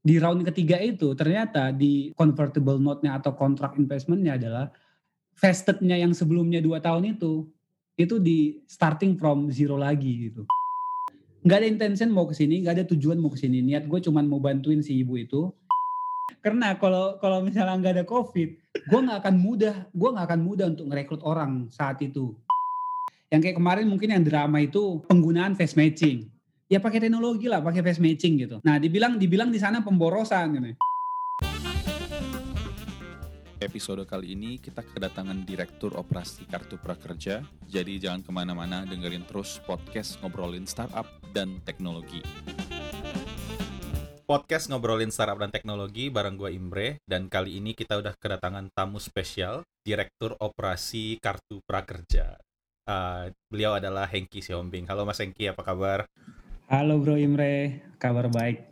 [0.00, 4.66] di round ketiga itu ternyata di convertible note-nya atau kontrak investment-nya adalah
[5.36, 7.44] vested-nya yang sebelumnya dua tahun itu
[8.00, 10.48] itu di starting from zero lagi gitu.
[11.44, 13.60] Nggak ada intention mau ke sini, nggak ada tujuan mau ke sini.
[13.60, 15.52] Niat gue cuman mau bantuin si ibu itu.
[16.40, 20.66] Karena kalau kalau misalnya nggak ada covid, gue nggak akan mudah, gue nggak akan mudah
[20.72, 22.32] untuk merekrut orang saat itu.
[23.28, 26.28] Yang kayak kemarin mungkin yang drama itu penggunaan face matching
[26.70, 28.56] ya pakai teknologi lah, pakai face matching gitu.
[28.62, 30.70] Nah, dibilang dibilang di sana pemborosan gitu.
[33.60, 39.58] Episode kali ini kita kedatangan Direktur Operasi Kartu Prakerja, jadi jangan ke mana-mana dengerin terus
[39.66, 41.04] podcast ngobrolin startup
[41.34, 42.22] dan teknologi.
[44.24, 49.02] Podcast ngobrolin startup dan teknologi bareng gue Imre, dan kali ini kita udah kedatangan tamu
[49.02, 52.38] spesial, Direktur Operasi Kartu Prakerja.
[52.86, 54.88] Uh, beliau adalah Hengki Siombing.
[54.88, 56.08] Halo Mas Hengki, apa kabar?
[56.70, 58.62] Halo Bro Imre, kabar baik.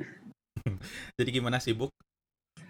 [1.19, 1.91] Jadi gimana sibuk?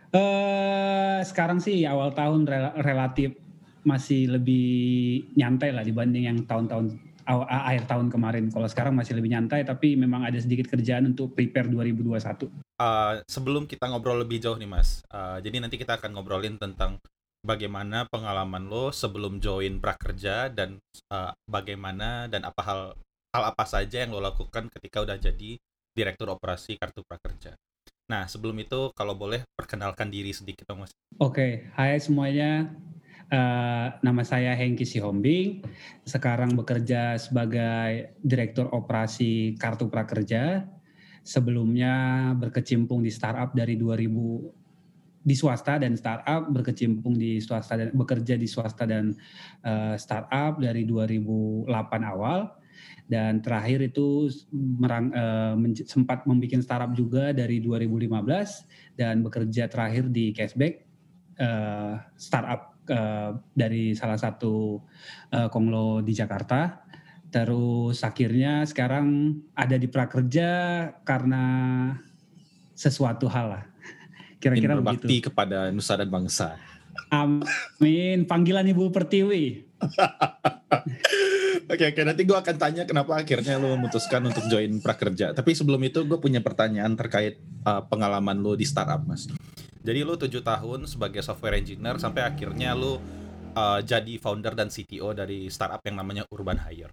[0.09, 3.37] Uh, sekarang sih awal tahun rel relatif
[3.85, 6.97] masih lebih nyantai lah dibanding yang tahun-tahun
[7.45, 8.49] akhir tahun kemarin.
[8.49, 12.49] Kalau sekarang masih lebih nyantai, tapi memang ada sedikit kerjaan untuk prepare 2021.
[12.81, 16.97] Uh, sebelum kita ngobrol lebih jauh nih Mas, uh, jadi nanti kita akan ngobrolin tentang
[17.45, 20.81] bagaimana pengalaman lo sebelum join prakerja dan
[21.13, 22.81] uh, bagaimana dan apa hal
[23.33, 25.61] hal apa saja yang lo lakukan ketika udah jadi
[25.93, 27.59] direktur operasi kartu prakerja.
[28.09, 30.93] Nah, sebelum itu kalau boleh perkenalkan diri sedikit dong Mas.
[31.21, 31.53] Oke, okay.
[31.77, 32.73] hai semuanya.
[33.29, 35.61] Uh, nama saya Hengki Sihombing.
[36.09, 40.65] Sekarang bekerja sebagai direktur operasi kartu prakerja.
[41.21, 48.41] Sebelumnya berkecimpung di startup dari 2000 di swasta dan startup berkecimpung di swasta dan bekerja
[48.41, 49.13] di swasta dan
[49.61, 51.69] uh, startup dari 2008
[52.09, 52.49] awal
[53.09, 55.57] dan terakhir itu merang, uh,
[55.89, 60.85] sempat membuat startup juga dari 2015 dan bekerja terakhir di Cashback
[61.41, 64.83] uh, startup uh, dari salah satu
[65.33, 66.85] uh, konglo di Jakarta.
[67.29, 70.51] Terus akhirnya sekarang ada di prakerja
[71.05, 71.45] karena
[72.77, 73.65] sesuatu hal lah.
[74.43, 75.33] Kira-kira begitu.
[75.33, 76.61] kepada nusa dan bangsa.
[77.09, 78.29] Amin.
[78.29, 79.65] Panggilan Ibu Pertiwi.
[81.69, 85.37] Oke oke nanti gue akan tanya kenapa akhirnya lo memutuskan untuk join prakerja.
[85.37, 87.37] Tapi sebelum itu gue punya pertanyaan terkait
[87.69, 89.29] uh, pengalaman lo di startup mas.
[89.85, 92.97] Jadi lo tujuh tahun sebagai software engineer sampai akhirnya lo
[93.53, 96.89] uh, jadi founder dan CTO dari startup yang namanya Urban Hire.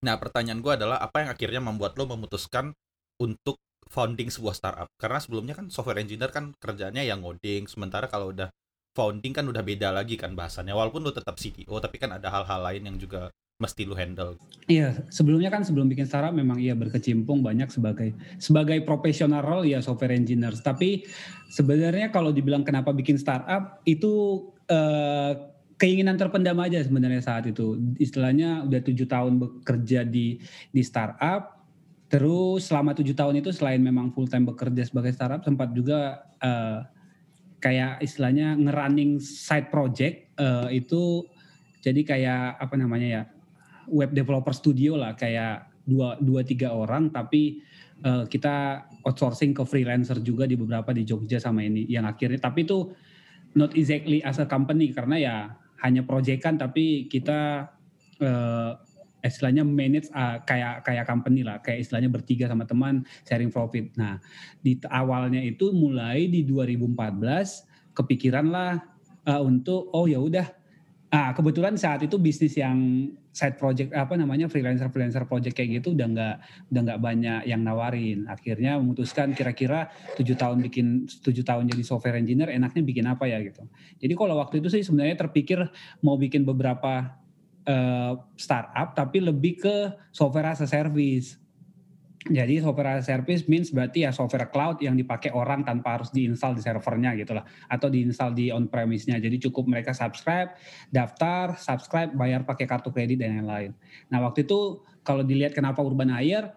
[0.00, 2.72] Nah pertanyaan gue adalah apa yang akhirnya membuat lo memutuskan
[3.20, 3.60] untuk
[3.92, 4.88] founding sebuah startup?
[4.96, 8.48] Karena sebelumnya kan software engineer kan kerjanya yang ngoding, sementara kalau udah
[8.96, 10.72] founding kan udah beda lagi kan bahasannya.
[10.72, 14.38] Walaupun lo tetap CTO, tapi kan ada hal-hal lain yang juga mesti lu handle.
[14.70, 19.82] Iya, sebelumnya kan sebelum bikin startup memang iya berkecimpung banyak sebagai sebagai profesional role ya
[19.82, 20.54] software engineer.
[20.54, 21.02] Tapi
[21.50, 25.32] sebenarnya kalau dibilang kenapa bikin startup itu eh,
[25.74, 27.74] keinginan terpendam aja sebenarnya saat itu.
[27.98, 30.38] Istilahnya udah tujuh tahun bekerja di
[30.70, 31.58] di startup.
[32.08, 36.86] Terus selama tujuh tahun itu selain memang full time bekerja sebagai startup, sempat juga eh,
[37.58, 41.26] kayak istilahnya ngerunning side project uh, itu
[41.82, 43.22] jadi kayak apa namanya ya
[43.90, 47.64] web developer studio lah kayak dua dua tiga orang tapi
[48.04, 52.38] uh, kita outsourcing ke freelancer juga di beberapa di Jogja sama ini yang akhirnya.
[52.38, 52.92] Tapi itu
[53.56, 55.36] not exactly as a company karena ya
[55.82, 57.70] hanya proyekan tapi kita
[58.20, 58.72] uh,
[59.24, 61.58] istilahnya manage uh, kayak kayak company lah.
[61.64, 63.90] Kayak istilahnya bertiga sama teman sharing profit.
[63.96, 64.20] Nah
[64.62, 68.78] di awalnya itu mulai di 2014 kepikiran lah
[69.26, 70.46] uh, untuk oh ya udah.
[71.08, 75.94] Ah, kebetulan saat itu bisnis yang side project apa namanya freelancer freelancer project kayak gitu
[75.94, 76.36] udah nggak
[76.74, 78.26] udah nggak banyak yang nawarin.
[78.26, 83.38] Akhirnya memutuskan kira-kira tujuh tahun bikin tujuh tahun jadi software engineer enaknya bikin apa ya
[83.40, 83.64] gitu.
[84.00, 85.62] Jadi kalau waktu itu sih sebenarnya terpikir
[86.02, 87.18] mau bikin beberapa
[87.68, 89.76] uh, startup tapi lebih ke
[90.10, 91.47] software as a service
[92.28, 96.12] jadi software as a service means berarti ya software cloud yang dipakai orang tanpa harus
[96.12, 97.44] diinstal di servernya gitu lah.
[97.66, 99.18] Atau diinstal di on-premise-nya.
[99.18, 100.54] Jadi cukup mereka subscribe,
[100.92, 103.72] daftar, subscribe, bayar pakai kartu kredit dan lain-lain.
[104.12, 106.52] Nah waktu itu kalau dilihat kenapa Urban Hire,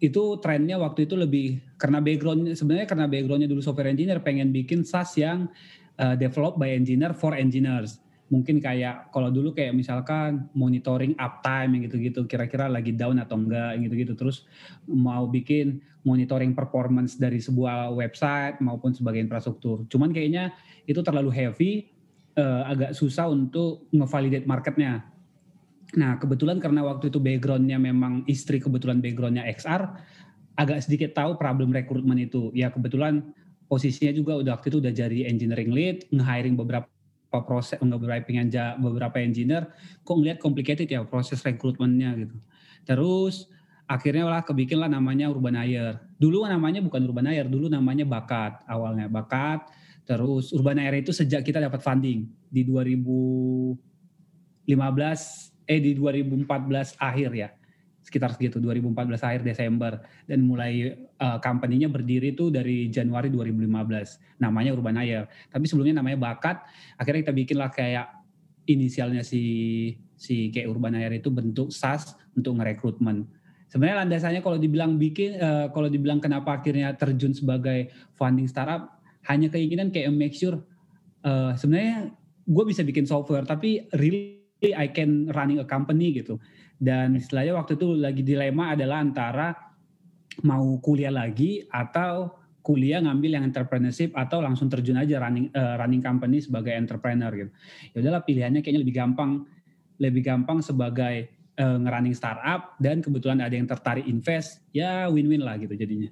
[0.00, 4.80] itu trennya waktu itu lebih karena background sebenarnya karena backgroundnya dulu software engineer pengen bikin
[4.80, 5.44] SaaS yang
[6.00, 8.00] uh, developed by engineer for engineers
[8.30, 13.74] mungkin kayak kalau dulu kayak misalkan monitoring uptime yang gitu-gitu kira-kira lagi down atau enggak
[13.82, 14.14] gitu-gitu.
[14.14, 14.46] Terus
[14.86, 19.84] mau bikin monitoring performance dari sebuah website maupun sebagai infrastruktur.
[19.90, 20.54] Cuman kayaknya
[20.86, 21.90] itu terlalu heavy
[22.38, 25.10] uh, agak susah untuk ngevalidate marketnya.
[25.98, 29.82] Nah kebetulan karena waktu itu backgroundnya memang istri kebetulan backgroundnya XR
[30.54, 32.54] agak sedikit tahu problem rekrutmen itu.
[32.54, 33.34] Ya kebetulan
[33.66, 36.86] posisinya juga udah waktu itu udah jadi engineering lead, nge-hiring beberapa
[37.30, 38.26] proses beberapa
[38.82, 39.70] beberapa engineer,
[40.02, 42.34] kok ngeliat complicated ya proses rekrutmennya gitu.
[42.82, 43.46] Terus
[43.86, 46.02] akhirnya lah kebikin lah namanya Urban Air.
[46.18, 49.70] Dulu namanya bukan Urban Air, dulu namanya Bakat awalnya Bakat.
[50.02, 54.66] Terus Urban Air itu sejak kita dapat funding di 2015
[55.70, 57.54] eh di 2014 akhir ya
[58.02, 64.70] sekitar segitu 2014 akhir Desember dan mulai uh, company-nya berdiri itu dari Januari 2015 namanya
[64.72, 65.28] Urban Air.
[65.52, 66.64] Tapi sebelumnya namanya Bakat.
[66.96, 68.08] Akhirnya kita bikinlah kayak
[68.66, 69.42] inisialnya si
[70.16, 73.28] si kayak Urban Air itu bentuk SAS untuk ngerekrutmen
[73.70, 77.88] sebenarnya landasannya kalau dibilang bikin uh, kalau dibilang kenapa akhirnya terjun sebagai
[78.18, 78.98] funding startup
[79.30, 80.58] hanya keinginan kayak make sure
[81.22, 82.10] uh, sebenarnya
[82.50, 84.42] gue bisa bikin software tapi really
[84.74, 86.36] I can running a company gitu.
[86.76, 89.56] Dan istilahnya waktu itu lagi dilema adalah antara
[90.46, 96.04] mau kuliah lagi atau kuliah ngambil yang entrepreneurship atau langsung terjun aja running uh, running
[96.04, 97.50] company sebagai entrepreneur gitu.
[97.96, 99.30] Ya udahlah pilihannya kayaknya lebih gampang
[100.00, 101.28] lebih gampang sebagai
[101.60, 106.08] uh, ngerunning startup dan kebetulan ada yang tertarik invest ya win-win lah gitu jadinya.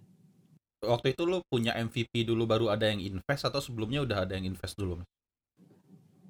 [0.78, 4.46] Waktu itu lo punya MVP dulu baru ada yang invest atau sebelumnya udah ada yang
[4.46, 5.02] invest dulu?
[5.02, 5.02] Oke,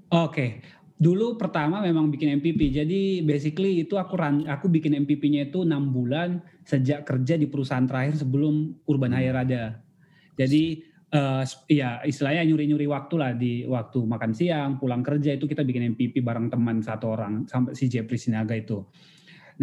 [0.09, 0.51] okay.
[0.99, 2.75] Dulu pertama memang bikin MPP.
[2.75, 7.89] Jadi basically itu aku run, aku bikin MPP-nya itu enam bulan sejak kerja di perusahaan
[7.89, 9.21] terakhir sebelum Urban hmm.
[9.25, 9.65] Hire ada.
[10.37, 10.85] Jadi
[11.17, 15.97] uh, ya istilahnya nyuri-nyuri waktu lah di waktu makan siang, pulang kerja itu kita bikin
[15.97, 18.85] MPP bareng teman satu orang sampai si Jeffrey Sinaga itu.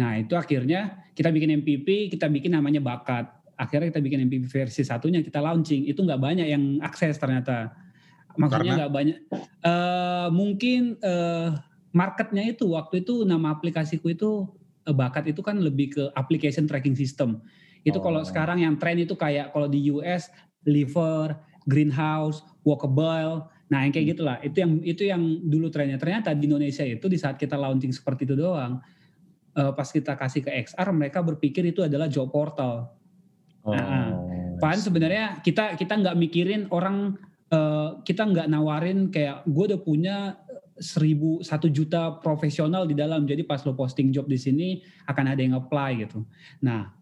[0.02, 3.30] Nah itu akhirnya kita bikin MPP, kita bikin namanya bakat.
[3.56, 5.86] Akhirnya kita bikin MPP versi satunya kita launching.
[5.86, 7.72] Itu nggak banyak yang akses ternyata
[8.36, 9.18] maksudnya nggak banyak
[9.64, 11.56] uh, mungkin uh,
[11.96, 14.44] marketnya itu waktu itu nama aplikasiku itu
[14.94, 17.42] bakat itu kan lebih ke application tracking system
[17.86, 18.02] itu oh.
[18.02, 20.30] kalau sekarang yang tren itu kayak kalau di US
[20.66, 24.14] liver greenhouse walkable nah yang kayak hmm.
[24.14, 27.90] gitulah itu yang itu yang dulu trennya ternyata di Indonesia itu di saat kita launching
[27.90, 28.78] seperti itu doang
[29.58, 32.94] uh, pas kita kasih ke XR mereka berpikir itu adalah job portal
[33.66, 33.74] oh.
[33.74, 34.14] nah,
[34.56, 37.18] Pan sebenarnya kita kita nggak mikirin orang
[37.50, 40.16] uh, kita nggak nawarin kayak gue udah punya
[40.76, 43.24] seribu satu juta profesional di dalam.
[43.24, 44.68] Jadi pas lo posting job di sini
[45.08, 46.24] akan ada yang apply gitu.
[46.62, 46.92] Nah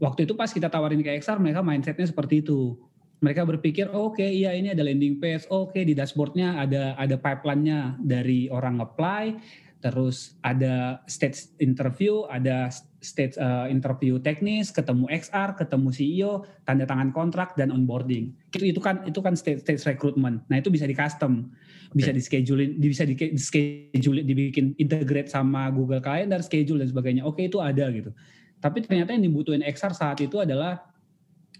[0.00, 2.76] waktu itu pas kita tawarin ke XR mereka mindsetnya seperti itu.
[3.20, 5.44] Mereka berpikir oh, oke okay, iya ini ada landing page.
[5.52, 9.36] Oke okay, di dashboardnya ada ada pipeline-nya dari orang apply.
[9.80, 12.68] Terus ada stage interview, ada
[13.00, 16.32] stage uh, interview teknis, ketemu XR, ketemu CEO,
[16.68, 18.36] tanda tangan kontrak dan onboarding.
[18.52, 20.44] Itu itu kan itu kan stage stage recruitment.
[20.52, 21.48] Nah, itu bisa di custom,
[21.96, 27.22] bisa di schedule, bisa di schedule dibikin integrate sama Google Calendar, schedule dan sebagainya.
[27.24, 28.12] Oke, itu ada gitu.
[28.60, 30.84] Tapi ternyata yang dibutuhin XR saat itu adalah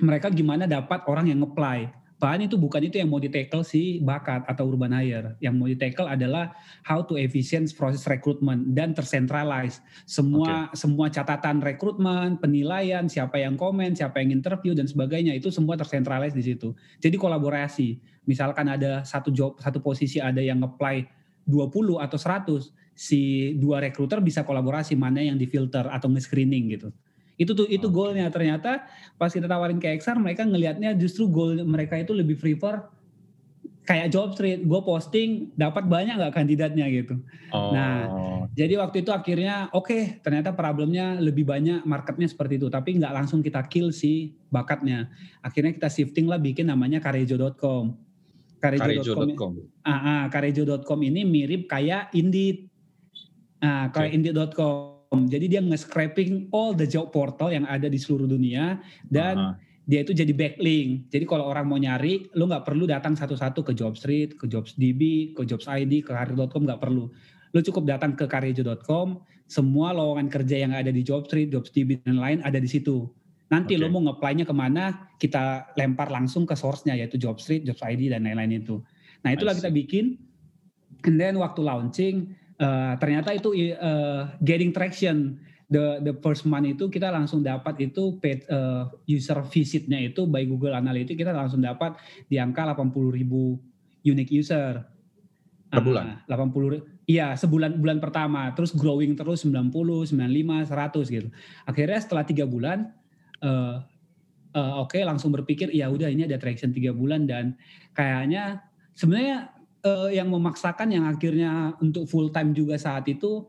[0.01, 1.89] mereka gimana dapat orang yang apply
[2.21, 5.41] Bahan itu bukan itu yang mau di tackle si bakat atau urban hire.
[5.41, 6.53] Yang mau di tackle adalah
[6.85, 10.77] how to efficient proses rekrutmen dan tersentralize semua okay.
[10.77, 16.37] semua catatan rekrutmen, penilaian, siapa yang komen, siapa yang interview dan sebagainya itu semua tersentralize
[16.37, 16.77] di situ.
[17.01, 17.97] Jadi kolaborasi.
[18.29, 21.09] Misalkan ada satu job, satu posisi ada yang apply
[21.49, 26.93] 20 atau 100, si dua rekruter bisa kolaborasi mana yang difilter atau nge-screening gitu.
[27.41, 28.85] Itu tuh itu goalnya ternyata
[29.17, 32.85] pas kita tawarin ke XR mereka ngelihatnya justru goal mereka itu lebih prefer
[33.89, 37.19] kayak job street gue posting dapat banyak nggak kandidatnya gitu.
[37.51, 37.73] Oh.
[37.73, 38.07] Nah
[38.53, 43.11] jadi waktu itu akhirnya oke okay, ternyata problemnya lebih banyak marketnya seperti itu tapi nggak
[43.11, 45.11] langsung kita kill si bakatnya.
[45.41, 47.97] Akhirnya kita shifting lah bikin namanya karejo.com.
[48.61, 49.53] Karejo.com.
[49.89, 52.69] Ah, ah, karejo.com ini mirip kayak Indeed.
[53.65, 54.17] Ah, kayak okay.
[54.21, 58.79] Indeed.com jadi dia nge-scraping all the job portal yang ada di seluruh dunia
[59.11, 59.55] dan uh -huh.
[59.91, 61.11] dia itu jadi backlink.
[61.11, 65.43] Jadi kalau orang mau nyari, lu nggak perlu datang satu-satu ke Jobstreet, ke JobsDB, ke
[65.43, 67.11] Jobs ID, ke Karir.com nggak perlu.
[67.51, 69.19] Lu cukup datang ke karirjo.com,
[69.51, 73.11] semua lowongan kerja yang ada di Jobstreet, JobsDB dan lain ada di situ.
[73.51, 73.83] Nanti okay.
[73.83, 78.23] lo mau nge-apply-nya ke mana, kita lempar langsung ke source-nya yaitu Jobstreet, Jobs ID dan
[78.23, 78.79] lain-lain itu.
[79.27, 80.15] Nah itulah kita bikin.
[81.03, 85.41] And then waktu launching, uh, ternyata itu uh, getting traction
[85.71, 90.45] the the first month itu kita langsung dapat itu paid uh, user visitnya itu by
[90.45, 93.57] Google Analytics kita langsung dapat di angka 80 ribu
[94.03, 94.83] unique user
[95.71, 96.27] per bulan.
[96.27, 99.71] Uh, 80 iya sebulan bulan pertama terus growing terus 90,
[100.11, 101.29] 95, 100 gitu.
[101.67, 102.91] Akhirnya setelah tiga bulan
[103.47, 103.79] uh,
[104.55, 107.55] uh, oke okay, langsung berpikir ya udah ini ada traction tiga bulan dan
[107.95, 108.59] kayaknya
[108.99, 113.47] sebenarnya uh, yang memaksakan yang akhirnya untuk full time juga saat itu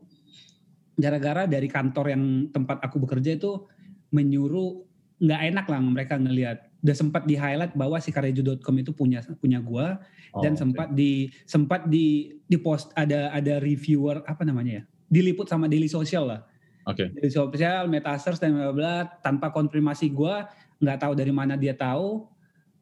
[0.96, 2.22] gara-gara dari kantor yang
[2.52, 3.64] tempat aku bekerja itu
[4.12, 4.84] menyuruh
[5.22, 9.62] nggak enak lah mereka ngelihat udah sempat di highlight bahwa si karejo.com itu punya punya
[9.62, 10.02] gua
[10.34, 15.46] oh, dan sempat di sempat di di post ada ada reviewer apa namanya ya diliput
[15.46, 16.42] sama Daily Social lah
[16.82, 17.06] Oke.
[17.06, 17.08] Okay.
[17.14, 20.50] Daily Social, Metaverse dan bla bla tanpa konfirmasi gua
[20.82, 22.26] nggak tahu dari mana dia tahu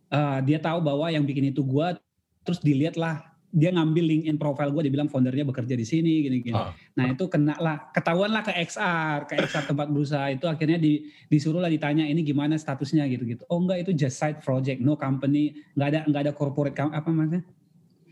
[0.09, 1.93] uh, dia tahu bahwa yang bikin itu gua
[2.41, 6.55] terus dilihat lah dia ngambil LinkedIn profile gue, dibilang foundernya bekerja di sini, gini-gini.
[6.55, 6.71] Oh.
[6.71, 11.11] Nah itu kena lah, ketahuan lah ke XR, ke XR tempat berusaha itu akhirnya di,
[11.27, 13.43] disuruh lah ditanya ini gimana statusnya gitu-gitu.
[13.51, 17.43] Oh enggak itu just side project, no company, nggak ada nggak ada corporate apa maksudnya?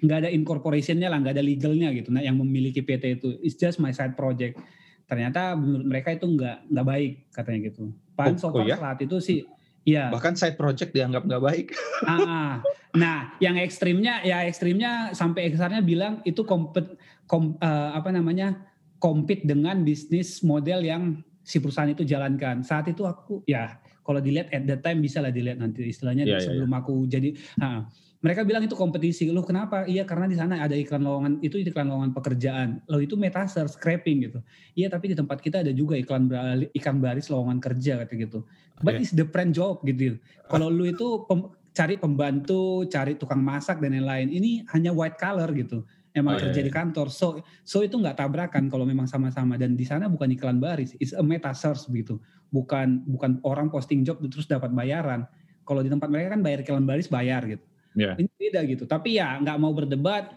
[0.02, 2.10] Nggak ada incorporationnya lah, nggak ada legalnya gitu.
[2.10, 4.58] Nah yang memiliki PT itu, it's just my side project.
[5.06, 7.94] Ternyata menurut mereka itu nggak nggak baik katanya gitu.
[8.18, 8.74] Pan oh, so oh, ya?
[8.74, 9.46] saat itu sih
[9.88, 10.12] Iya.
[10.12, 11.66] Bahkan side project dianggap nggak baik.
[12.08, 12.62] Ah,
[12.94, 16.94] nah, yang ekstrimnya ya ekstrimnya sampai eksarnya bilang itu kompet
[17.26, 18.54] kom, uh, apa namanya
[19.02, 21.02] compete dengan bisnis model yang
[21.42, 22.62] si perusahaan itu jalankan.
[22.62, 26.40] Saat itu aku ya kalau dilihat at that time bisa lah dilihat nanti istilahnya yeah,
[26.40, 26.88] iya, sebelum yeah, yeah.
[26.88, 27.28] aku jadi.
[27.60, 27.76] Nah,
[28.18, 29.30] mereka bilang itu kompetisi.
[29.30, 29.86] Lo kenapa?
[29.86, 32.82] Iya karena di sana ada iklan lowongan itu iklan lowongan pekerjaan.
[32.90, 34.40] Lo itu metaser scraping gitu.
[34.74, 38.42] Iya tapi di tempat kita ada juga iklan berali, ikan baris lowongan kerja kata gitu.
[38.82, 39.06] But okay.
[39.06, 40.18] it's different job gitu.
[40.50, 44.34] Kalau lo itu pem, cari pembantu, cari tukang masak dan lain-lain.
[44.34, 45.86] Ini hanya white collar gitu.
[46.10, 46.68] Emang oh, kerja iya, iya.
[46.68, 47.14] di kantor.
[47.14, 51.14] So so itu nggak tabrakan kalau memang sama-sama dan di sana bukan iklan baris, it's
[51.14, 52.18] a meta search begitu.
[52.48, 55.28] Bukan bukan orang posting job terus dapat bayaran.
[55.68, 58.14] Kalau di tempat mereka kan bayar iklan baris bayar gitu Yeah.
[58.14, 58.84] Ini beda gitu.
[58.86, 60.30] Tapi ya nggak mau berdebat,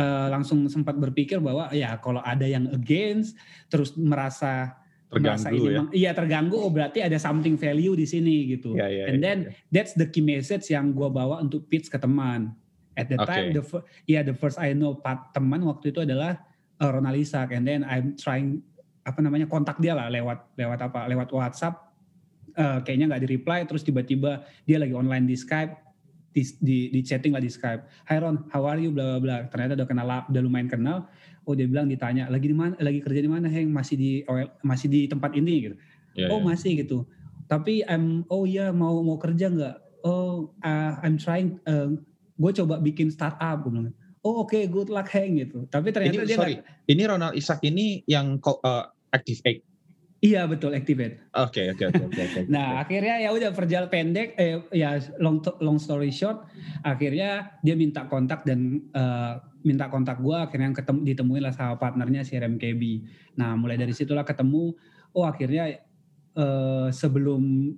[0.00, 3.36] uh, langsung sempat berpikir bahwa ya kalau ada yang against,
[3.68, 4.72] terus merasa
[5.06, 5.82] terganggu merasa ini, ya.
[5.94, 8.74] iya terganggu, oh berarti ada something value di sini gitu.
[8.74, 9.54] Yeah, yeah, And then yeah.
[9.70, 12.56] that's the key message yang gue bawa untuk pitch ke teman.
[12.96, 13.28] At the okay.
[13.28, 13.62] time, the
[14.08, 16.40] yeah the first I know part teman waktu itu adalah
[16.80, 18.64] uh, Ronald and then I'm trying
[19.06, 21.86] apa namanya kontak dia lah lewat lewat apa lewat WhatsApp.
[22.56, 25.76] Uh, kayaknya nggak di reply, terus tiba-tiba dia lagi online di Skype
[26.32, 27.84] di, di, di chatting lah di Skype.
[28.08, 28.88] Hai Ron, how are you?
[28.88, 29.36] Bla bla bla.
[29.52, 31.04] Ternyata udah kenal, udah lumayan kenal.
[31.44, 33.68] Oh dia bilang ditanya lagi di mana, lagi kerja di mana, Heng?
[33.68, 34.10] Masih di
[34.64, 35.76] masih di tempat ini gitu.
[36.16, 36.48] Yeah, oh yeah.
[36.48, 37.04] masih gitu.
[37.44, 39.76] Tapi I'm, oh iya mau mau kerja nggak?
[40.08, 41.60] Oh uh, I'm trying.
[41.68, 42.00] Uh,
[42.40, 43.60] gue coba bikin startup.
[43.62, 43.92] Gue bilang.
[44.24, 45.68] Oh oke, okay, good luck Heng gitu.
[45.68, 49.64] Tapi ternyata ini, dia sorry, gak, ini Ronald Isak ini yang uh, active egg
[50.24, 51.28] Iya betul activate.
[51.36, 56.48] Oke oke oke Nah akhirnya ya udah perjalanan pendek, eh, ya long long story short,
[56.80, 62.24] akhirnya dia minta kontak dan uh, minta kontak gue, akhirnya ketemu ditemuin lah sama partnernya
[62.24, 62.82] si RMKB.
[63.36, 64.72] Nah mulai dari situlah ketemu,
[65.12, 65.84] oh akhirnya
[66.32, 67.76] uh, sebelum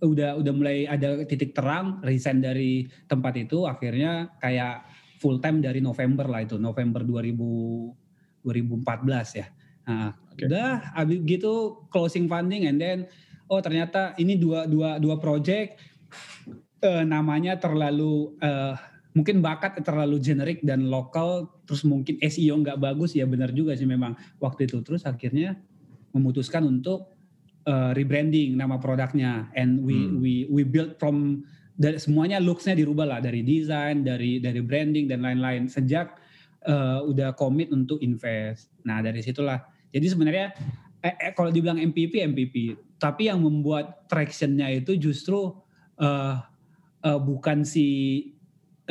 [0.00, 4.86] udah udah mulai ada titik terang, resign dari tempat itu, akhirnya kayak
[5.18, 7.98] full time dari November lah itu, November 2000
[8.40, 9.46] 2014 ya.
[9.90, 10.48] Nah, okay.
[10.48, 13.04] udah abis gitu closing funding and then
[13.50, 15.76] oh ternyata ini dua dua dua project
[16.84, 18.78] uh, namanya terlalu uh,
[19.12, 23.86] mungkin bakat terlalu generik dan lokal terus mungkin SEO nggak bagus ya benar juga sih
[23.86, 25.58] memang waktu itu terus akhirnya
[26.14, 27.10] memutuskan untuk
[27.66, 30.22] uh, rebranding nama produknya and we hmm.
[30.22, 31.42] we we build from
[31.74, 36.14] dari semuanya looksnya dirubah lah dari desain dari dari branding dan lain-lain sejak
[36.70, 39.58] uh, udah komit untuk invest nah dari situlah
[39.90, 40.46] jadi sebenarnya
[41.02, 42.54] eh, eh, kalau dibilang MPP MPP,
[43.00, 45.56] tapi yang membuat tractionnya itu justru
[45.98, 46.34] uh,
[47.02, 48.30] uh, bukan si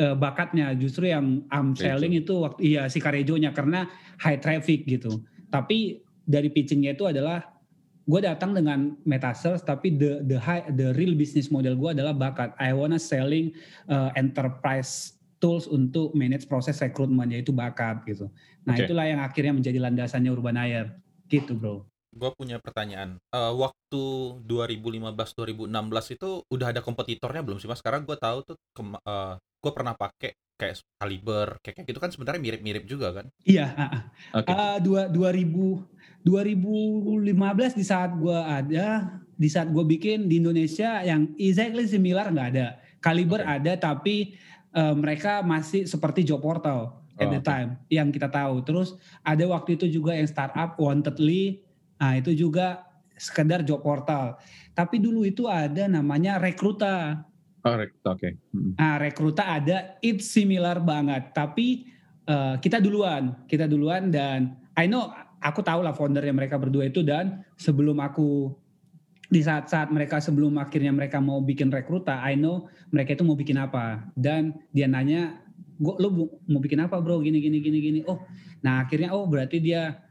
[0.02, 3.88] uh, bakatnya, justru yang I'm selling itu waktu iya si Karejonya karena
[4.20, 5.22] high traffic gitu.
[5.48, 7.42] Tapi dari pitchingnya itu adalah
[8.10, 12.50] gue datang dengan metasearch tapi the the high the real business model gue adalah bakat.
[12.58, 13.54] I wanna selling
[13.86, 18.28] uh, enterprise tools untuk manage proses rekrutmen yaitu bakat gitu.
[18.68, 18.84] Nah okay.
[18.86, 20.94] itulah yang akhirnya menjadi landasannya Urban Air
[21.32, 21.88] gitu bro.
[22.10, 23.16] Gue punya pertanyaan.
[23.32, 24.02] Uh, waktu
[24.44, 27.80] 2015-2016 itu udah ada kompetitornya belum sih mas?
[27.80, 32.10] Sekarang gue tahu tuh uh, eh, gue pernah pakai kayak Caliber, kayak, kayak gitu kan
[32.12, 33.26] sebenarnya mirip-mirip juga kan?
[33.48, 33.72] Iya.
[34.36, 34.52] Uh, okay.
[34.52, 39.08] uh, dua, 2000 2015 di saat gue ada,
[39.40, 42.76] di saat gue bikin di Indonesia yang exactly similar nggak ada.
[43.00, 43.56] Caliber okay.
[43.56, 44.36] ada tapi
[44.74, 48.00] uh, mereka masih seperti job portal at oh, the time okay.
[48.00, 48.64] yang kita tahu.
[48.64, 51.60] Terus ada waktu itu juga yang startup Wantedly,
[52.00, 52.86] nah itu juga
[53.20, 54.40] sekedar job portal.
[54.72, 57.20] Tapi dulu itu ada namanya Rekruta.
[57.60, 58.20] Oh, Rekruta, oke.
[58.24, 58.32] Okay.
[58.56, 58.72] Hmm.
[58.80, 61.36] Nah, Rekruta ada, it's similar banget.
[61.36, 61.84] Tapi
[62.24, 65.12] uh, kita duluan, kita duluan dan I know
[65.44, 68.56] aku tahu lah foundernya mereka berdua itu dan sebelum aku
[69.30, 73.62] di saat-saat mereka sebelum akhirnya mereka mau bikin rekruta, I know mereka itu mau bikin
[73.62, 74.10] apa.
[74.18, 75.38] Dan dia nanya,
[75.78, 77.22] gua lu mau bikin apa bro?
[77.22, 78.00] Gini gini gini gini.
[78.10, 78.18] Oh,
[78.66, 80.02] nah akhirnya oh berarti dia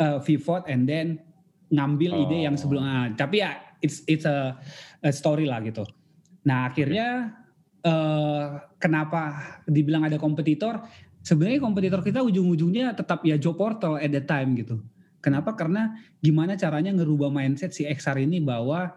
[0.00, 1.20] uh, pivot and then
[1.68, 2.22] ngambil oh.
[2.24, 2.80] ide yang sebelum.
[2.80, 4.56] Ah, tapi ya it's it's a,
[5.04, 5.84] a story lah gitu.
[6.48, 7.36] Nah akhirnya
[7.84, 9.36] uh, kenapa
[9.68, 10.80] dibilang ada kompetitor?
[11.20, 14.80] Sebenarnya kompetitor kita ujung-ujungnya tetap ya job portal at the time gitu.
[15.26, 15.58] Kenapa?
[15.58, 18.94] Karena gimana caranya ngerubah mindset si XR ini bahwa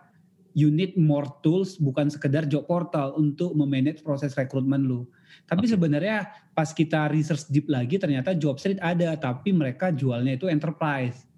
[0.54, 5.10] you need more tools bukan sekedar job portal untuk memanage proses rekrutmen lu.
[5.50, 5.74] Tapi okay.
[5.74, 11.29] sebenarnya pas kita research deep lagi ternyata job street ada tapi mereka jualnya itu enterprise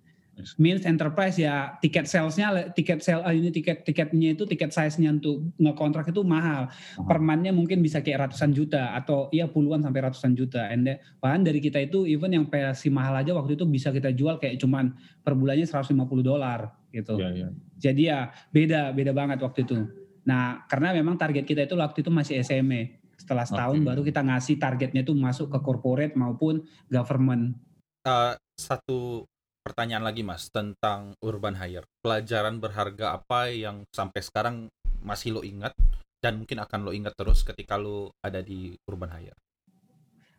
[0.58, 5.52] means enterprise ya tiket salesnya tiket sale uh, ini tiket tiketnya itu tiket size-nya untuk
[5.60, 6.72] ngekontrak itu mahal.
[7.04, 10.72] Permannya mungkin bisa kayak ratusan juta atau iya puluhan sampai ratusan juta.
[10.72, 10.88] And
[11.20, 14.58] bahkan dari kita itu even yang versi mahal aja waktu itu bisa kita jual kayak
[14.58, 17.20] cuman per bulannya 150 dolar gitu.
[17.20, 17.52] Yeah, yeah.
[17.78, 18.20] jadi ya
[18.56, 19.78] beda beda banget waktu itu.
[20.26, 23.86] Nah karena memang target kita itu waktu itu masih SME setelah setahun okay.
[23.86, 27.54] baru kita ngasih targetnya itu masuk ke corporate maupun government.
[28.02, 29.30] Uh, satu
[29.72, 31.88] pertanyaan lagi Mas tentang urban hire.
[32.04, 34.68] Pelajaran berharga apa yang sampai sekarang
[35.00, 35.72] masih lo ingat
[36.20, 39.40] dan mungkin akan lo ingat terus ketika lo ada di urban hire?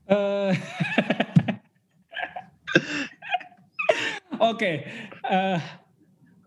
[0.05, 0.53] Uh,
[4.53, 4.75] Oke, okay.
[5.25, 5.61] uh, eh,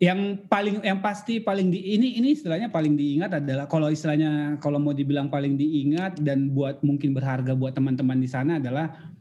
[0.05, 4.77] yang paling yang pasti paling di ini ini istilahnya paling diingat adalah kalau istilahnya kalau
[4.77, 9.14] mau dibilang paling diingat dan buat mungkin berharga buat teman-teman di sana adalah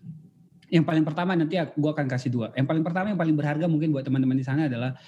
[0.75, 2.51] yang paling pertama nanti gue akan kasih dua.
[2.59, 4.99] Yang paling pertama yang paling berharga mungkin buat teman-teman di sana adalah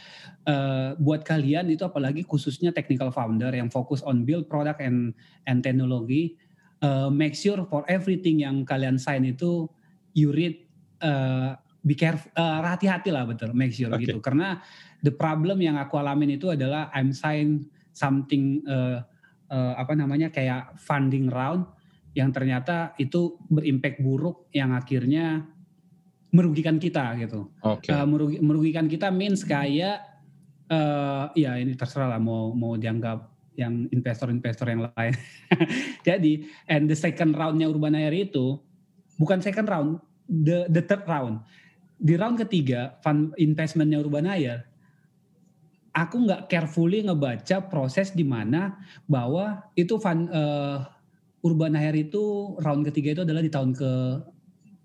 [0.47, 5.11] uh, buat kalian itu apalagi khususnya technical founder yang fokus on build product and
[5.51, 6.39] and technology.
[6.79, 9.67] Uh, make sure for everything yang kalian sign itu
[10.15, 10.55] you read
[11.03, 14.07] uh, be careful uh, hati-hati lah betul make sure okay.
[14.07, 14.61] gitu karena
[15.01, 17.65] the problem yang aku alamin itu adalah I'm sign
[17.97, 19.03] something uh,
[19.49, 21.65] uh, apa namanya kayak funding round
[22.13, 25.56] yang ternyata itu berimpact buruk yang akhirnya
[26.35, 27.51] merugikan kita gitu.
[27.63, 27.95] Okay.
[27.95, 30.03] Uh, merugi, merugikan kita means kayak
[30.71, 35.15] uh, ya ini terserah lah mau mau dianggap yang investor-investor yang lain.
[36.09, 38.61] Jadi and the second roundnya Urban Air itu
[39.17, 39.91] bukan second round,
[40.29, 41.41] the the third round.
[41.97, 44.69] Di round ketiga fund investmentnya Urban Air,
[45.97, 48.77] aku nggak carefully ngebaca proses di mana
[49.09, 50.85] bahwa itu fund uh,
[51.41, 53.93] Urban Air itu round ketiga itu adalah di tahun ke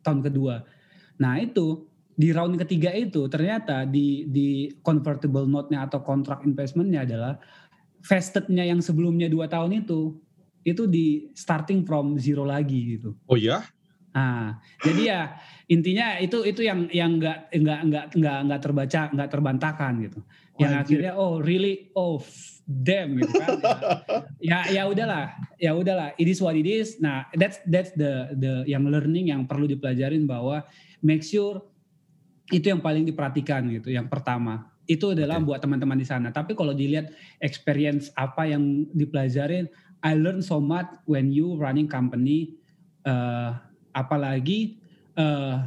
[0.08, 0.81] tahun kedua
[1.22, 1.86] Nah itu
[2.18, 7.38] di round ketiga itu ternyata di di convertible note-nya atau kontrak investment-nya adalah
[8.02, 10.18] vestednya yang sebelumnya dua tahun itu
[10.62, 13.18] itu di starting from zero lagi gitu.
[13.26, 13.66] Oh ya?
[14.12, 15.22] Nah, jadi ya
[15.72, 20.20] intinya itu itu yang yang nggak nggak nggak nggak nggak terbaca nggak terbantahkan gitu.
[20.60, 20.84] Yang Wajib.
[20.84, 22.20] akhirnya oh really oh
[22.68, 23.58] damn gitu kan.
[24.52, 27.00] ya ya udahlah ya udahlah it is what it is.
[27.00, 30.68] Nah that's that's the the yang learning yang perlu dipelajarin bahwa
[31.02, 31.62] make sure
[32.54, 33.90] itu yang paling diperhatikan gitu.
[33.92, 35.46] Yang pertama itu adalah okay.
[35.48, 36.30] buat teman-teman di sana.
[36.34, 39.70] Tapi kalau dilihat experience apa yang dipelajarin,
[40.02, 42.58] I learn so much when you running company.
[43.02, 43.58] Uh,
[43.98, 44.78] apalagi
[45.18, 45.64] uh,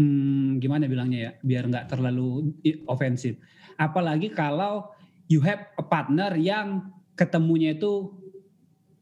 [0.00, 2.56] hmm, gimana bilangnya ya, biar nggak terlalu
[2.88, 3.36] ofensif.
[3.76, 4.90] Apalagi kalau
[5.28, 8.10] you have a partner yang ketemunya itu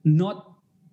[0.05, 0.50] not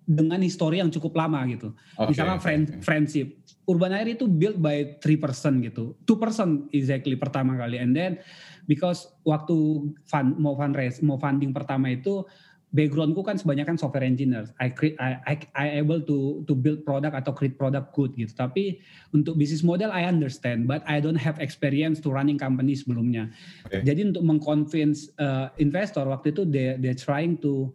[0.08, 1.76] dengan histori yang cukup lama gitu.
[2.00, 2.80] Okay, Misalnya friend, okay.
[2.80, 3.28] friendship.
[3.68, 5.92] Urban Air itu built by three person gitu.
[6.08, 7.76] Two person exactly pertama kali.
[7.76, 8.24] And then
[8.64, 12.24] because waktu fund, mau fundraise, mau funding pertama itu
[12.72, 14.48] backgroundku kan sebanyak kan software engineer.
[14.56, 18.32] I create, I, I, I able to to build product atau create product good gitu.
[18.32, 18.80] Tapi
[19.12, 23.28] untuk bisnis model I understand, but I don't have experience to running company sebelumnya.
[23.68, 23.84] Okay.
[23.84, 27.72] Jadi untuk mengconvince uh, investor waktu itu they they trying to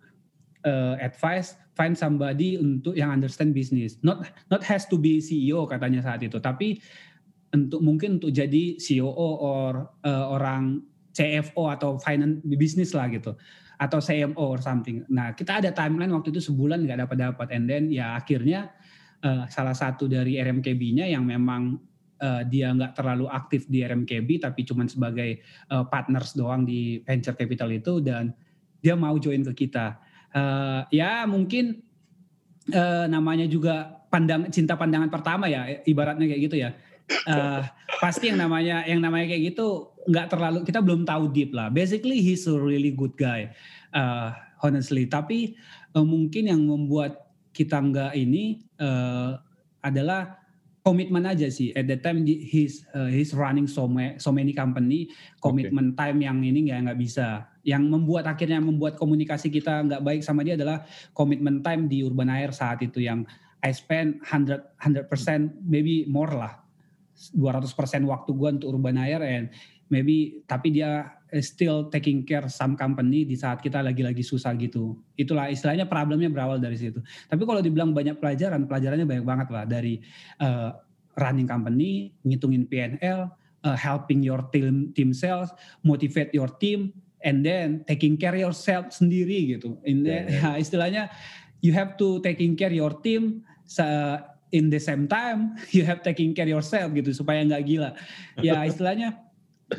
[0.66, 3.98] uh, advice find somebody untuk yang understand business.
[4.06, 6.82] Not not has to be CEO katanya saat itu, tapi
[7.54, 10.82] untuk mungkin untuk jadi CEO or uh, orang
[11.14, 13.38] CFO atau finance business lah gitu
[13.78, 15.06] atau CMO or something.
[15.10, 18.74] Nah kita ada timeline waktu itu sebulan nggak dapat dapat, and then ya akhirnya
[19.26, 21.78] uh, salah satu dari RMKB-nya yang memang
[22.22, 25.42] uh, dia nggak terlalu aktif di RMKB tapi cuma sebagai
[25.74, 28.32] uh, partners doang di venture capital itu dan
[28.84, 30.00] dia mau join ke kita
[30.34, 31.82] uh, ya mungkin
[32.74, 36.72] uh, namanya juga pandang cinta pandangan pertama ya ibaratnya kayak gitu ya.
[37.28, 37.62] Uh,
[38.00, 41.74] pasti yang namanya yang namanya kayak gitu nggak terlalu kita belum tahu deep lah.
[41.74, 43.52] Basically he's a really good guy
[43.92, 45.10] uh, honestly.
[45.10, 45.58] Tapi
[45.98, 49.38] uh, mungkin yang membuat kita nggak ini uh,
[49.84, 50.40] adalah
[50.84, 51.72] komitmen aja sih.
[51.76, 55.12] At that time he's uh, he's running so many, so many company.
[55.40, 55.98] Komitmen okay.
[56.00, 60.44] time yang ini nggak nggak bisa yang membuat akhirnya membuat komunikasi kita nggak baik sama
[60.44, 60.84] dia adalah
[61.16, 63.24] komitmen time di Urban Air saat itu yang
[63.64, 66.60] I spend 100 100% maybe more lah
[67.32, 67.72] 200%
[68.04, 69.48] waktu gue untuk Urban Air and
[69.88, 71.08] maybe tapi dia
[71.42, 75.02] still taking care some company di saat kita lagi-lagi susah gitu.
[75.18, 77.02] Itulah istilahnya problemnya berawal dari situ.
[77.26, 79.98] Tapi kalau dibilang banyak pelajaran, pelajarannya banyak banget lah dari
[80.42, 80.78] uh,
[81.18, 83.34] running company, ngitungin PNL,
[83.66, 85.50] uh, helping your team team sales,
[85.82, 89.80] motivate your team, and then taking care yourself sendiri gitu.
[89.88, 90.54] In yeah, yeah.
[90.56, 91.04] Ya, istilahnya
[91.64, 93.42] you have to taking care your team
[94.54, 97.92] in the same time you have taking care yourself gitu supaya nggak gila.
[98.44, 99.24] Ya istilahnya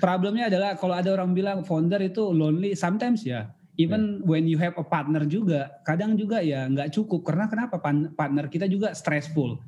[0.01, 4.27] problemnya adalah kalau ada orang bilang founder itu lonely sometimes ya even yeah.
[4.27, 7.79] when you have a partner juga kadang juga ya nggak cukup karena kenapa
[8.15, 9.59] partner kita juga stressful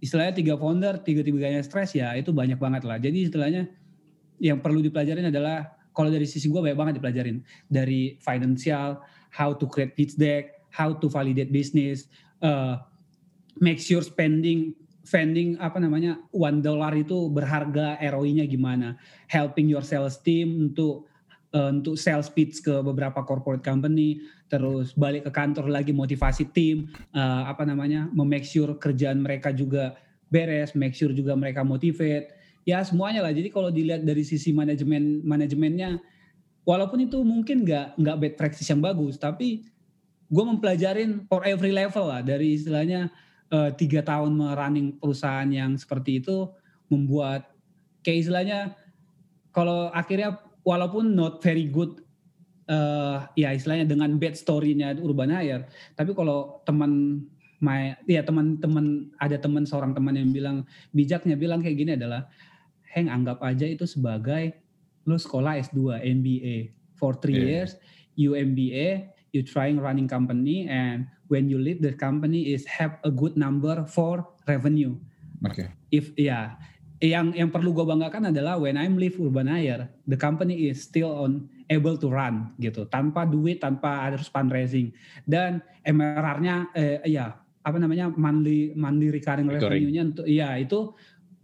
[0.00, 3.68] istilahnya tiga founder tiga tiganya stress ya itu banyak banget lah jadi istilahnya
[4.36, 7.40] yang perlu dipelajarin adalah kalau dari sisi gue banyak banget dipelajarin.
[7.64, 9.00] Dari financial
[9.32, 12.12] how to create pitch deck how to validate business
[12.44, 12.76] uh,
[13.64, 19.00] make sure spending spending apa namanya one dollar itu berharga ROI-nya gimana.
[19.30, 21.08] Helping your sales team untuk
[21.56, 24.20] uh, untuk sales pitch ke beberapa corporate company.
[24.50, 29.96] Terus balik ke kantor lagi motivasi tim uh, apa namanya memake sure kerjaan mereka juga
[30.26, 32.35] beres make sure juga mereka motivate
[32.66, 33.30] ya semuanya lah.
[33.30, 36.02] Jadi kalau dilihat dari sisi manajemen manajemennya
[36.66, 39.62] walaupun itu mungkin nggak nggak bad practice yang bagus tapi
[40.26, 42.20] gue mempelajarin for every level lah.
[42.20, 43.14] Dari istilahnya
[43.54, 46.50] uh, tiga tahun merunning perusahaan yang seperti itu
[46.90, 47.54] membuat
[48.02, 48.58] kayak istilahnya
[49.54, 52.02] kalau akhirnya walaupun not very good
[52.66, 57.22] uh, ya istilahnya dengan bad story-nya Urban Hire tapi kalau teman
[57.62, 60.56] my ya teman-teman ada teman seorang teman yang bilang
[60.92, 62.28] bijaknya bilang kayak gini adalah
[62.96, 64.56] Heng anggap aja itu sebagai
[65.04, 67.68] lu sekolah S2 MBA for three yeah.
[67.68, 67.76] years
[68.16, 73.12] you MBA you trying running company and when you leave the company is have a
[73.12, 74.96] good number for revenue.
[75.44, 75.52] Oke.
[75.52, 75.68] Okay.
[75.92, 76.56] If ya
[77.04, 81.12] yang yang perlu gue banggakan adalah when I'm leave Urban Air, the company is still
[81.12, 84.94] on able to run gitu tanpa duit tanpa harus fundraising
[85.26, 90.94] dan MRR-nya eh, ya apa namanya monthly monthly recurring revenue-nya untuk ya itu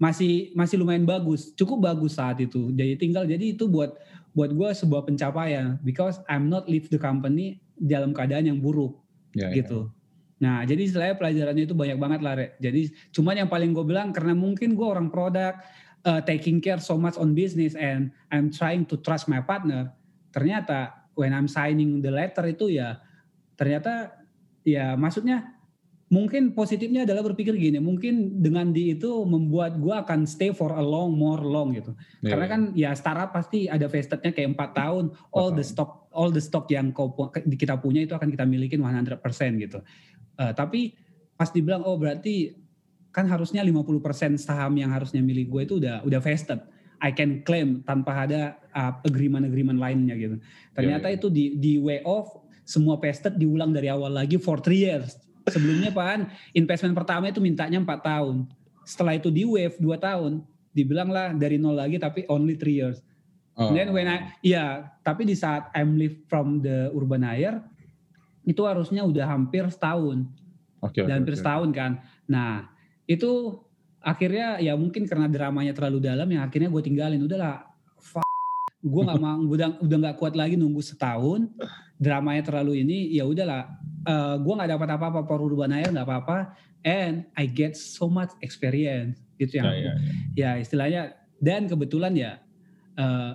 [0.03, 3.95] masih masih lumayan bagus cukup bagus saat itu jadi tinggal jadi itu buat
[4.35, 8.97] buat gue sebuah pencapaian because I'm not leave the company dalam keadaan yang buruk
[9.37, 9.63] ya, ya.
[9.63, 9.89] gitu.
[9.89, 10.01] Ya.
[10.43, 12.59] Nah, jadi istilahnya pelajarannya itu banyak banget lah, Re.
[12.59, 15.55] Jadi cuman yang paling gue bilang karena mungkin gue orang produk,
[16.03, 19.95] uh, taking care so much on business and I'm trying to trust my partner.
[20.35, 22.99] Ternyata when I'm signing the letter itu ya
[23.55, 24.17] ternyata
[24.65, 25.52] ya maksudnya
[26.13, 30.85] mungkin positifnya adalah berpikir gini, mungkin dengan di itu membuat gue akan stay for a
[30.85, 31.97] long, more long gitu.
[32.21, 32.37] Yeah.
[32.37, 36.45] Karena kan ya startup pasti ada vestednya kayak empat tahun, all the stock, all the
[36.45, 37.17] stock yang kau
[37.57, 39.25] kita punya itu akan kita miliki 100%
[39.57, 39.81] gitu.
[40.37, 40.93] Uh, tapi
[41.33, 42.61] pas dibilang oh berarti
[43.09, 46.61] kan harusnya 50% saham yang harusnya milik gue itu udah udah vested.
[47.03, 50.37] I can claim tanpa ada uh, agreement-agreement lainnya gitu.
[50.77, 51.25] Ternyata yeah, yeah.
[51.25, 55.91] itu di di way off semua vested diulang dari awal lagi for three years Sebelumnya
[55.91, 58.47] Pak investment pertama itu mintanya 4 tahun.
[58.83, 60.43] Setelah itu di wave 2 tahun,
[60.75, 62.99] dibilang lah dari nol lagi tapi only 3 years.
[63.59, 63.69] Oh.
[63.69, 67.61] And then when I, ya, tapi di saat I'm leave from the urban hire,
[68.43, 70.25] itu harusnya udah hampir setahun.
[70.83, 70.99] Oke.
[70.99, 71.43] Okay, okay, hampir okay.
[71.45, 71.93] setahun kan.
[72.27, 72.73] Nah,
[73.05, 73.61] itu
[74.03, 77.23] akhirnya ya mungkin karena dramanya terlalu dalam ya akhirnya gue tinggalin.
[77.23, 77.73] Udahlah,
[78.83, 81.47] gue nggak mau udah udah nggak kuat lagi nunggu setahun
[82.03, 83.71] dramanya terlalu ini ya udahlah
[84.07, 88.35] uh, gue nggak dapat apa-apa por urban air nggak apa-apa and I get so much
[88.43, 89.93] experience gitu yang ya, ya, ya.
[90.35, 91.03] ya istilahnya
[91.43, 92.33] dan kebetulan ya
[92.99, 93.35] uh,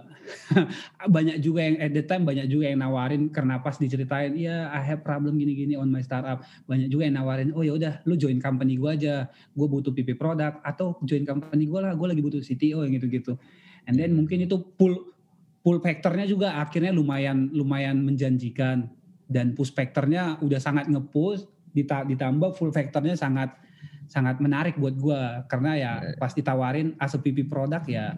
[1.16, 4.84] banyak juga yang at the time banyak juga yang nawarin karena pas diceritain ya I
[4.84, 8.44] have problem gini-gini on my startup banyak juga yang nawarin oh ya udah lu join
[8.44, 12.42] company gue aja gue butuh PP produk atau join company gue lah gue lagi butuh
[12.44, 13.40] CTO yang gitu-gitu.
[13.88, 15.16] And then mungkin itu pull
[15.64, 18.92] pull factornya juga akhirnya lumayan lumayan menjanjikan
[19.28, 21.44] dan push factornya udah sangat ngepush
[21.78, 23.54] ditambah full factornya sangat
[24.08, 26.18] sangat menarik buat gue karena ya yeah.
[26.18, 28.16] pas ditawarin as a PP produk ya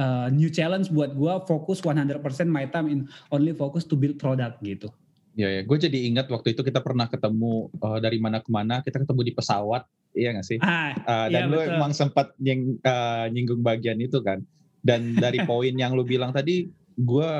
[0.00, 3.00] uh, new challenge buat gue fokus 100% my time in
[3.32, 4.92] only focus to build product gitu.
[5.36, 8.80] Ya ya, gue jadi ingat waktu itu kita pernah ketemu uh, dari mana ke mana,
[8.80, 9.84] kita ketemu di pesawat,
[10.16, 10.56] iya gak sih?
[10.64, 14.40] Ah, uh, dan iya, lu emang sempat nying, uh, nyinggung bagian itu kan.
[14.80, 17.30] Dan dari poin yang lu bilang tadi, gue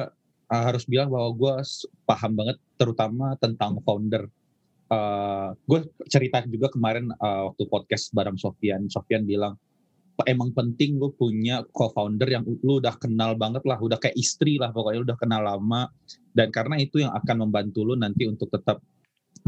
[0.51, 1.55] uh, harus bilang bahwa gue
[2.07, 4.27] paham banget, terutama tentang founder.
[4.87, 9.59] Uh, gue cerita juga kemarin uh, waktu podcast bareng Sofian, Sofian bilang
[10.25, 14.73] emang penting lu punya co-founder yang lu udah kenal banget lah, udah kayak istri lah
[14.73, 15.93] pokoknya udah kenal lama
[16.33, 18.81] dan karena itu yang akan membantu lu nanti untuk tetap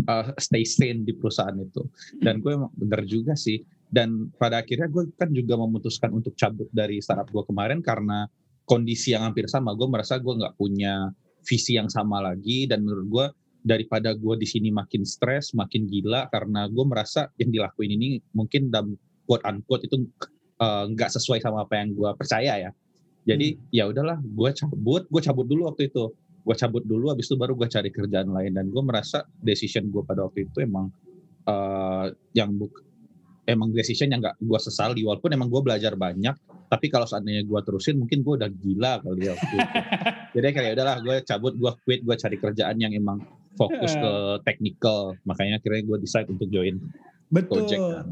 [0.05, 1.89] uh, stay sane di perusahaan itu.
[2.21, 6.69] Dan gue emang bener juga sih dan pada akhirnya gue kan juga memutuskan untuk cabut
[6.69, 8.29] dari startup gue kemarin karena
[8.69, 9.73] kondisi yang hampir sama.
[9.73, 11.09] Gue merasa gue nggak punya
[11.49, 13.27] visi yang sama lagi dan menurut gue
[13.65, 18.69] daripada gue di sini makin stres, makin gila karena gue merasa yang dilakuin ini mungkin
[18.69, 20.05] dalam quote unquote itu
[20.61, 22.71] eh, nggak uh, sesuai sama apa yang gue percaya ya.
[23.29, 23.73] Jadi hmm.
[23.73, 26.13] ya udahlah, gue cabut, gue cabut dulu waktu itu.
[26.49, 30.01] Gue cabut dulu, habis itu baru gue cari kerjaan lain dan gue merasa decision gue
[30.01, 30.89] pada waktu itu emang
[31.45, 32.88] uh, yang buk
[33.49, 36.37] emang decision yang gak gue sesali walaupun emang gue belajar banyak
[36.69, 39.35] tapi kalau seandainya gue terusin mungkin gue udah gila kali ya
[40.37, 43.25] jadi kayak ya udahlah gue cabut gue quit gue cari kerjaan yang emang
[43.59, 44.13] fokus ke
[44.47, 45.19] technical.
[45.27, 46.79] Makanya akhirnya gue decide untuk join
[47.29, 47.67] betul.
[47.67, 48.07] Project, kan.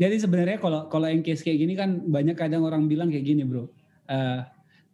[0.00, 3.42] jadi sebenarnya kalau kalau yang case kayak gini kan banyak kadang orang bilang kayak gini
[3.44, 3.68] bro.
[4.08, 4.40] Uh,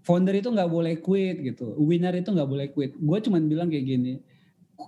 [0.03, 1.76] founder itu nggak boleh quit gitu.
[1.76, 2.96] Winner itu nggak boleh quit.
[2.96, 4.18] Gue cuman bilang kayak gini.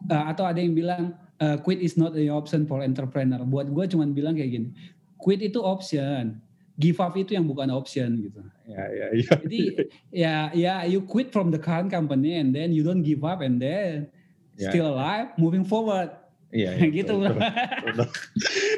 [0.09, 3.43] Uh, atau ada yang bilang uh, quit is not the option for entrepreneur.
[3.43, 4.69] Buat gue cuman bilang kayak gini,
[5.19, 6.39] quit itu option,
[6.79, 8.41] give up itu yang bukan option gitu.
[8.71, 9.33] Ya, ya, ya.
[9.43, 9.63] Jadi
[10.15, 13.59] ya, ya you quit from the current company and then you don't give up and
[13.59, 14.07] then
[14.55, 14.71] ya.
[14.71, 16.15] still alive, moving forward.
[16.53, 18.07] Iya, ya, gitu betul, betul,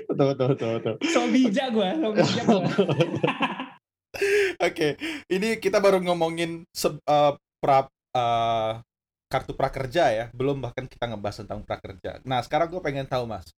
[0.06, 0.94] betul, betul, betul, betul.
[1.10, 2.64] So bijak gue, so bijak gue.
[4.70, 4.94] Oke,
[5.26, 8.78] ini kita baru ngomongin se uh, pra, uh,
[9.34, 12.22] kartu prakerja ya, belum bahkan kita ngebahas tentang prakerja.
[12.22, 13.50] Nah, sekarang gue pengen tahu mas,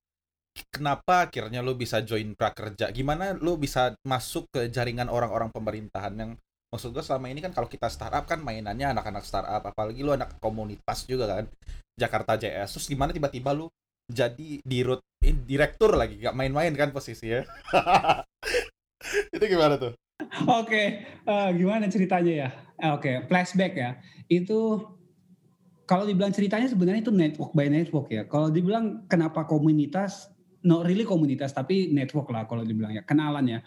[0.73, 2.89] kenapa akhirnya lo bisa join prakerja?
[2.97, 6.31] Gimana lo bisa masuk ke jaringan orang-orang pemerintahan yang
[6.73, 10.41] maksud gue selama ini kan kalau kita startup kan mainannya anak-anak startup, apalagi lo anak
[10.41, 11.45] komunitas juga kan,
[11.93, 12.81] Jakarta JS.
[12.81, 13.69] Terus gimana tiba-tiba lo
[14.09, 17.45] jadi di eh, direktur lagi, gak main-main kan posisi ya?
[19.37, 19.93] Itu gimana tuh?
[20.49, 20.87] Oke, okay.
[21.29, 22.49] uh, eh, gimana ceritanya ya?
[22.97, 23.15] Oke, okay.
[23.29, 23.91] flashback ya.
[24.33, 24.81] Itu
[25.87, 28.27] kalau dibilang ceritanya sebenarnya itu network by network ya.
[28.27, 30.35] Kalau dibilang kenapa komunitas,
[30.67, 33.61] no really komunitas tapi network lah kalau dibilang ya kenalan ya.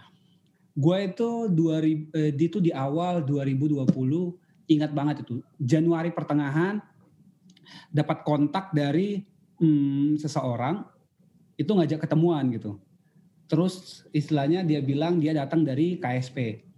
[0.75, 3.88] Gue itu 2000 eh, itu di awal 2020
[4.69, 6.77] ingat banget itu Januari pertengahan
[7.89, 9.23] dapat kontak dari
[9.58, 10.84] hmm, seseorang
[11.55, 12.75] itu ngajak ketemuan gitu.
[13.49, 16.69] Terus istilahnya dia bilang dia datang dari KSP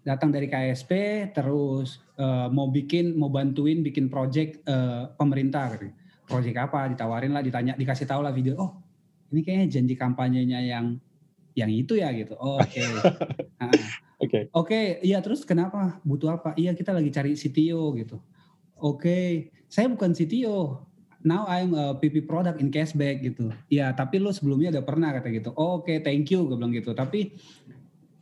[0.00, 0.90] datang dari KSP
[1.36, 5.88] terus uh, mau bikin mau bantuin bikin project uh, pemerintah gitu.
[6.28, 8.70] Project apa ditawarin lah ditanya dikasih tahu lah video oh
[9.30, 10.86] ini kayaknya janji kampanyenya yang
[11.54, 12.34] yang itu ya gitu.
[12.38, 12.82] Oh, oke.
[14.20, 14.52] Oke.
[14.52, 15.96] Oke, iya terus kenapa?
[16.04, 16.52] Butuh apa?
[16.52, 18.20] Iya kita lagi cari CTO gitu.
[18.76, 19.26] Oke, okay.
[19.64, 20.76] saya bukan CTO.
[21.24, 23.48] Now I'm a PP product in cashback gitu.
[23.72, 25.56] Iya, tapi lo sebelumnya udah pernah kata gitu.
[25.56, 26.92] Oh, Oke, okay, thank you gue bilang gitu.
[26.92, 27.32] Tapi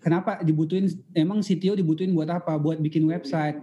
[0.08, 2.56] kenapa dibutuhin emang CTO dibutuhin buat apa?
[2.56, 3.60] Buat bikin website.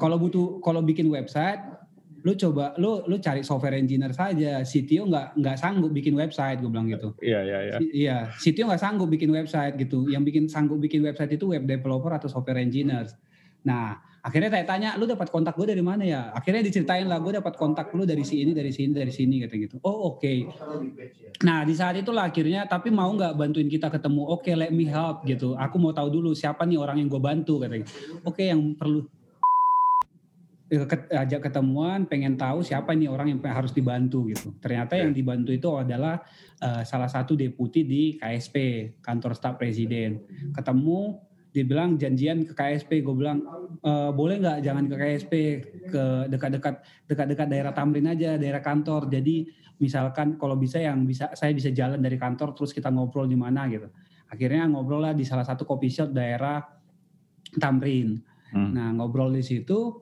[0.00, 1.60] kalau butuh kalau bikin website,
[2.24, 4.64] lu coba lu lu cari software engineer saja.
[4.64, 7.12] CTO nggak nggak sanggup bikin website, gue bilang gitu.
[7.20, 7.76] Iya iya iya.
[7.92, 10.08] Iya, CTO nggak sanggup bikin website gitu.
[10.08, 13.04] Yang bikin sanggup bikin website itu web developer atau software engineer.
[13.68, 16.30] Nah, akhirnya saya tanya lu dapat kontak gue dari mana ya?
[16.30, 19.76] Akhirnya diceritain lah gue dapat kontak lu dari sini dari sini dari sini kata gitu.
[19.82, 20.22] Oh oke.
[20.22, 20.46] Okay.
[21.42, 24.22] nah di saat itulah akhirnya tapi mau nggak bantuin kita ketemu?
[24.30, 25.58] Oke okay, let me help gitu.
[25.58, 27.92] Aku mau tahu dulu siapa nih orang yang gue bantu kata gitu.
[28.22, 29.02] Oke okay, yang perlu
[31.12, 34.56] ajak ketemuan pengen tahu siapa nih orang yang harus dibantu gitu.
[34.56, 36.24] Ternyata yang dibantu itu adalah
[36.64, 40.24] uh, salah satu deputi di KSP kantor staf presiden.
[40.56, 41.20] Ketemu
[41.52, 43.44] dia bilang janjian ke KSP gue bilang
[43.84, 45.32] e, boleh nggak jangan ke KSP
[45.92, 49.12] ke dekat-dekat dekat-dekat daerah Tamrin aja daerah kantor.
[49.12, 49.44] Jadi
[49.76, 53.68] misalkan kalau bisa yang bisa saya bisa jalan dari kantor terus kita ngobrol di mana
[53.68, 53.92] gitu.
[54.32, 56.64] Akhirnya ngobrol lah di salah satu kopi shop daerah
[57.60, 58.16] Tamrin.
[58.52, 58.68] Hmm.
[58.76, 59.96] nah ngobrol di situ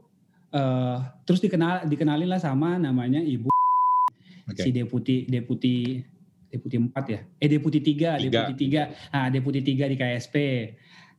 [0.51, 3.47] uh, terus dikenal dikenalin lah sama namanya ibu
[4.43, 4.67] okay.
[4.67, 6.03] si deputi deputi
[6.51, 7.21] deputi empat ya?
[7.39, 8.27] Eh deputi tiga, tiga.
[8.27, 8.83] deputi tiga.
[9.15, 10.37] Nah deputi tiga di KSP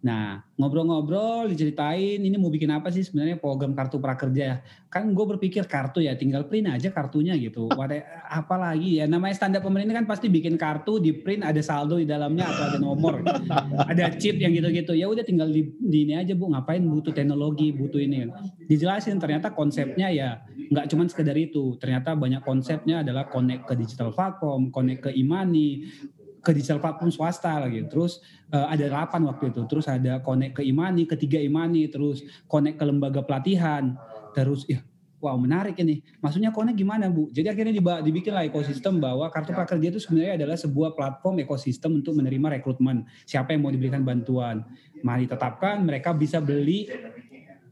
[0.02, 4.66] Nah, ngobrol-ngobrol, diceritain ini mau bikin apa sih sebenarnya program kartu prakerja.
[4.90, 7.70] Kan gue berpikir kartu ya, tinggal print aja kartunya gitu.
[8.26, 12.10] Apa lagi ya, namanya standar pemerintah kan pasti bikin kartu, di print ada saldo di
[12.10, 13.22] dalamnya atau ada nomor.
[13.92, 14.98] ada chip yang gitu-gitu.
[14.98, 18.26] Ya udah tinggal di, di ini aja bu, ngapain butuh teknologi, butuh ini.
[18.66, 20.42] Dijelasin ternyata konsepnya ya
[20.74, 21.78] nggak cuma sekedar itu.
[21.78, 25.86] Ternyata banyak konsepnya adalah connect ke digital platform, connect ke imani,
[26.42, 27.86] ke digital platform swasta lagi.
[27.86, 29.62] Terus uh, ada delapan waktu itu.
[29.70, 33.96] Terus ada connect ke Imani, ketiga Imani, terus connect ke lembaga pelatihan.
[34.34, 34.82] Terus ya
[35.22, 36.02] wow menarik ini.
[36.20, 37.30] Maksudnya connect gimana Bu?
[37.30, 42.60] Jadi akhirnya dibikinlah ekosistem bahwa kartu prakerja itu sebenarnya adalah sebuah platform ekosistem untuk menerima
[42.60, 43.06] rekrutmen.
[43.24, 44.66] Siapa yang mau diberikan bantuan.
[45.06, 46.90] Mari tetapkan mereka bisa beli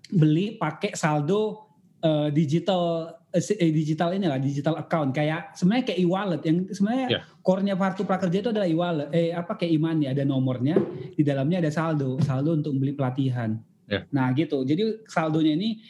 [0.10, 1.69] beli pakai saldo
[2.01, 3.13] uh, digital
[3.57, 7.23] digital ini lah, digital account kayak sebenarnya kayak e-wallet yang sebenarnya yeah.
[7.45, 9.09] core-nya kartu prakerja itu adalah e-wallet.
[9.13, 10.75] Eh apa kayak iman ya ada nomornya,
[11.13, 13.61] di dalamnya ada saldo, saldo untuk beli pelatihan.
[13.85, 14.05] Yeah.
[14.09, 14.65] Nah, gitu.
[14.65, 15.81] Jadi saldonya ini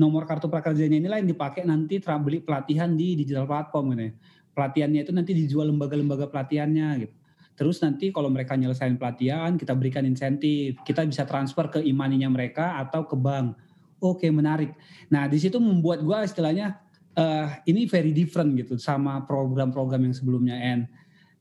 [0.00, 4.02] nomor kartu prakerjanya inilah yang dipakai nanti beli pelatihan di digital platform gitu.
[4.08, 4.12] Ya.
[4.56, 7.14] Pelatihannya itu nanti dijual lembaga-lembaga pelatihannya gitu.
[7.58, 10.78] Terus nanti kalau mereka nyelesain pelatihan, kita berikan insentif.
[10.86, 13.58] Kita bisa transfer ke imaninya mereka atau ke bank.
[13.98, 14.74] Oke, menarik.
[15.10, 16.78] Nah, di situ membuat gue istilahnya
[17.18, 20.54] uh, ini very different gitu sama program-program yang sebelumnya.
[20.54, 20.80] And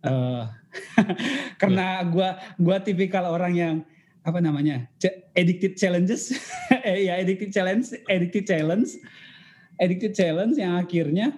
[0.02, 0.50] uh,
[1.62, 3.76] karena gue gua tipikal orang yang
[4.26, 4.90] apa namanya
[5.38, 6.36] addicted challenges,
[6.90, 8.90] eh, ya addicted challenge, addicted challenge,
[9.80, 11.32] addicted challenge yang akhirnya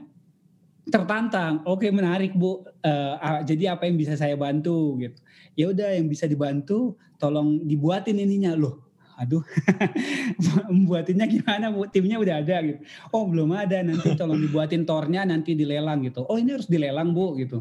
[0.89, 1.61] tertantang.
[1.69, 2.65] Oke, menarik Bu.
[2.81, 5.19] Uh, jadi apa yang bisa saya bantu gitu.
[5.53, 8.88] Ya udah yang bisa dibantu tolong dibuatin ininya loh.
[9.19, 9.43] Aduh,
[10.71, 11.83] membuatinnya gimana Bu?
[11.91, 12.79] Timnya udah ada gitu.
[13.11, 13.83] Oh, belum ada.
[13.83, 16.23] Nanti tolong dibuatin tornya nanti dilelang gitu.
[16.23, 17.59] Oh, ini harus dilelang Bu gitu.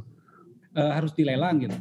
[0.79, 1.75] Uh, harus dilelang gitu.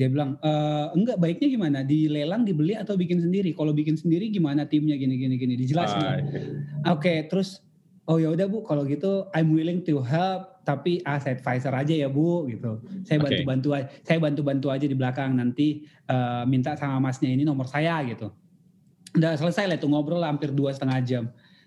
[0.00, 0.52] Dia bilang, e,
[0.96, 1.78] enggak baiknya gimana?
[1.84, 3.52] Dilelang, dibeli atau bikin sendiri?
[3.52, 6.00] Kalau bikin sendiri gimana timnya gini gini gini dijelasin.
[6.00, 6.24] Ah, iya.
[6.24, 6.40] Oke,
[6.96, 7.60] okay, terus
[8.08, 12.08] oh ya udah Bu, kalau gitu I'm willing to help tapi as advisor aja ya
[12.08, 12.80] Bu gitu.
[13.04, 14.00] Saya bantu-bantu okay.
[14.00, 18.32] saya bantu-bantu aja di belakang nanti uh, minta sama masnya ini nomor saya gitu.
[19.16, 21.24] Udah selesai lah itu ngobrol hampir dua setengah jam.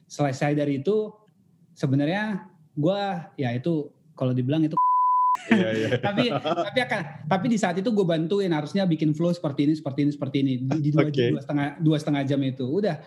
[0.07, 1.11] Selesai dari itu
[1.73, 3.01] sebenarnya gue
[3.37, 4.77] ya itu kalau dibilang itu
[5.49, 5.87] iya, iya.
[5.97, 9.99] tapi tapi akan tapi di saat itu gue bantuin harusnya bikin flow seperti ini seperti
[10.07, 11.33] ini seperti ini di, di dua, okay.
[11.33, 13.01] dua setengah dua setengah jam itu udah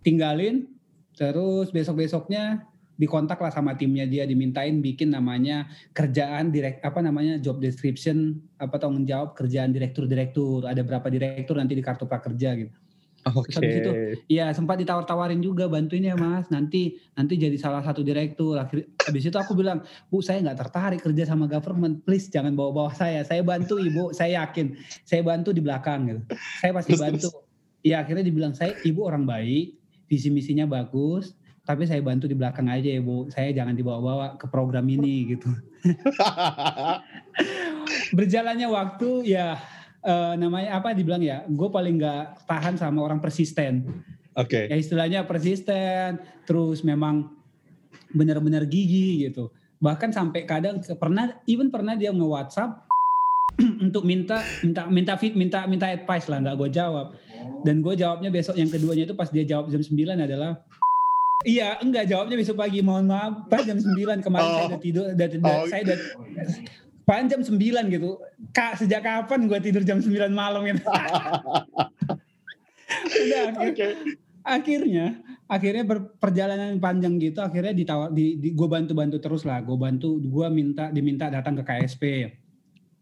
[0.00, 0.66] tinggalin
[1.14, 2.64] terus besok besoknya
[2.96, 8.80] dikontak lah sama timnya dia dimintain bikin namanya kerjaan direct apa namanya job description apa
[8.80, 12.72] tanggung jawab kerjaan direktur direktur ada berapa direktur nanti di kartu prakerja gitu.
[13.34, 13.50] Oke.
[13.50, 13.82] Okay.
[13.82, 13.92] itu,
[14.30, 16.46] ya sempat ditawar-tawarin juga bantuin ya mas.
[16.46, 18.54] Nanti nanti jadi salah satu direktur.
[18.54, 22.06] Akhir, habis itu aku bilang, bu saya nggak tertarik kerja sama government.
[22.06, 23.26] Please jangan bawa-bawa saya.
[23.26, 24.14] Saya bantu ibu.
[24.14, 24.78] Saya yakin.
[25.02, 26.22] Saya bantu di belakang gitu.
[26.62, 27.28] Saya pasti bantu.
[27.82, 29.74] Ya akhirnya dibilang saya ibu orang baik.
[30.06, 31.34] Visi misinya bagus
[31.66, 35.50] tapi saya bantu di belakang aja ya bu saya jangan dibawa-bawa ke program ini gitu
[38.16, 39.58] berjalannya waktu ya
[40.06, 43.82] uh, namanya apa dibilang ya gue paling nggak tahan sama orang persisten
[44.38, 44.64] oke okay.
[44.70, 47.34] ya istilahnya persisten terus memang
[48.14, 49.50] benar-benar gigi gitu
[49.82, 52.86] bahkan sampai kadang pernah even pernah dia nge WhatsApp
[53.86, 57.12] untuk minta minta minta fit minta minta advice lah nggak gue jawab
[57.66, 60.62] dan gue jawabnya besok yang keduanya itu pas dia jawab jam 9 adalah
[61.44, 62.80] Iya, enggak jawabnya besok pagi.
[62.80, 64.56] Mohon maaf, Pak jam 9 kemarin oh.
[64.56, 65.64] saya udah tidur, udah, oh.
[65.68, 65.98] saya udah
[67.06, 67.54] Pak jam 9
[67.86, 68.18] gitu.
[68.50, 70.82] Kak, sejak kapan gue tidur jam 9 malam gitu.
[73.26, 73.92] udah akhir, okay.
[74.46, 75.06] akhirnya
[75.46, 75.84] akhirnya
[76.18, 80.90] perjalanan panjang gitu akhirnya ditawar di, di gue bantu-bantu terus lah gue bantu gue minta
[80.90, 82.02] diminta datang ke KSP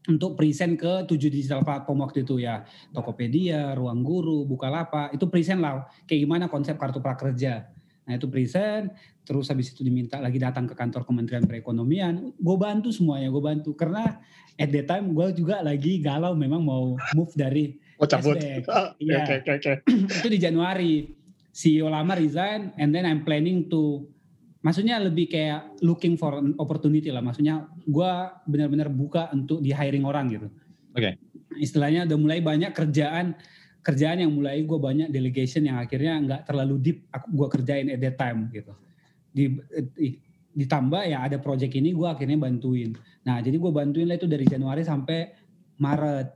[0.05, 2.61] untuk present ke tujuh digital platform waktu itu ya
[2.93, 7.64] Tokopedia, Ruang Guru, Bukalapak itu present lah kayak gimana konsep kartu prakerja
[8.05, 8.93] Nah itu present,
[9.25, 12.37] terus habis itu diminta lagi datang ke kantor Kementerian Perekonomian.
[12.37, 13.73] Gue bantu semuanya, gue bantu.
[13.73, 14.21] Karena
[14.55, 18.37] at that time gue juga lagi galau memang mau move dari oh, cabut.
[18.37, 18.62] Iya.
[19.25, 19.77] Okay, okay, okay.
[20.21, 20.95] itu di Januari.
[21.55, 24.03] CEO lama resign and then I'm planning to
[24.67, 27.23] maksudnya lebih kayak looking for an opportunity lah.
[27.23, 28.12] Maksudnya gue
[28.51, 30.49] benar-benar buka untuk di hiring orang gitu.
[30.99, 31.14] Oke.
[31.14, 31.14] Okay.
[31.62, 33.38] Istilahnya udah mulai banyak kerjaan
[33.85, 38.16] kerjaan yang mulai gue banyak delegation yang akhirnya nggak terlalu deep gue kerjain at that
[38.16, 38.73] time gitu.
[39.31, 39.44] Di
[40.55, 42.97] ditambah ya ada project ini gue akhirnya bantuin.
[43.29, 45.37] Nah jadi gue bantuin lah itu dari Januari sampai
[45.77, 46.33] Maret.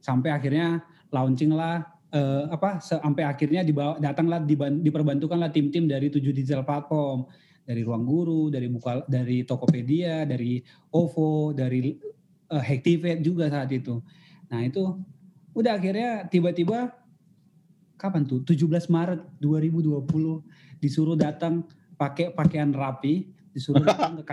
[0.00, 0.80] Sampai akhirnya
[1.12, 1.84] launching lah
[2.16, 4.40] uh, apa sampai akhirnya dibawa datanglah
[4.80, 7.28] diperbantukan lah tim-tim dari tujuh digital platform.
[7.66, 10.62] Dari ruang guru dari buka dari Tokopedia dari
[10.94, 11.92] OVO dari
[12.54, 13.98] uh, Hacktivate juga saat itu.
[14.46, 14.94] Nah itu
[15.56, 16.92] udah akhirnya tiba-tiba
[17.96, 20.04] kapan tuh 17 Maret 2020
[20.84, 21.64] disuruh datang
[21.96, 24.24] pakai pakaian rapi disuruh datang ke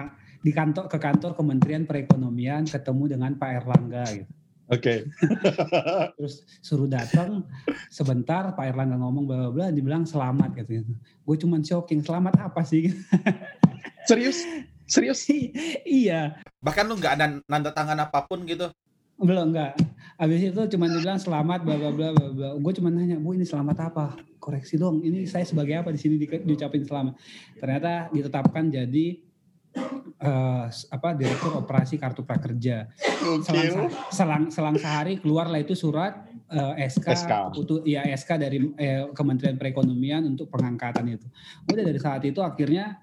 [0.43, 4.27] di kantor ke kantor Kementerian Perekonomian ketemu dengan Pak Erlangga gitu.
[4.67, 5.07] Oke.
[5.07, 6.11] Okay.
[6.19, 7.47] Terus suruh datang
[7.87, 10.83] sebentar Pak Erlangga ngomong bla bla dibilang selamat gitu.
[11.23, 12.91] Gue cuman shocking, selamat apa sih?
[14.11, 14.43] Serius?
[14.83, 15.23] Serius?
[15.87, 16.43] iya.
[16.59, 18.67] Bahkan lu nggak ada nanda tangan apa pun gitu?
[19.15, 19.79] Belum enggak.
[20.17, 22.49] Habis itu cuma dibilang selamat bla bla bla bla bla.
[22.57, 25.01] Gue cuma nanya, "Bu, ini selamat apa?" Koreksi dong.
[25.01, 27.13] Ini saya sebagai apa di sini di, diucapin selamat.
[27.57, 29.07] Ternyata ditetapkan jadi
[30.21, 32.91] uh, apa direktur operasi kartu prakerja.
[33.41, 37.31] Selang, selang selang sehari keluarlah itu surat uh, eh, SK, SK.
[37.55, 41.27] Putu, ya SK dari eh, Kementerian Perekonomian untuk pengangkatan itu.
[41.67, 43.01] Udah dari saat itu akhirnya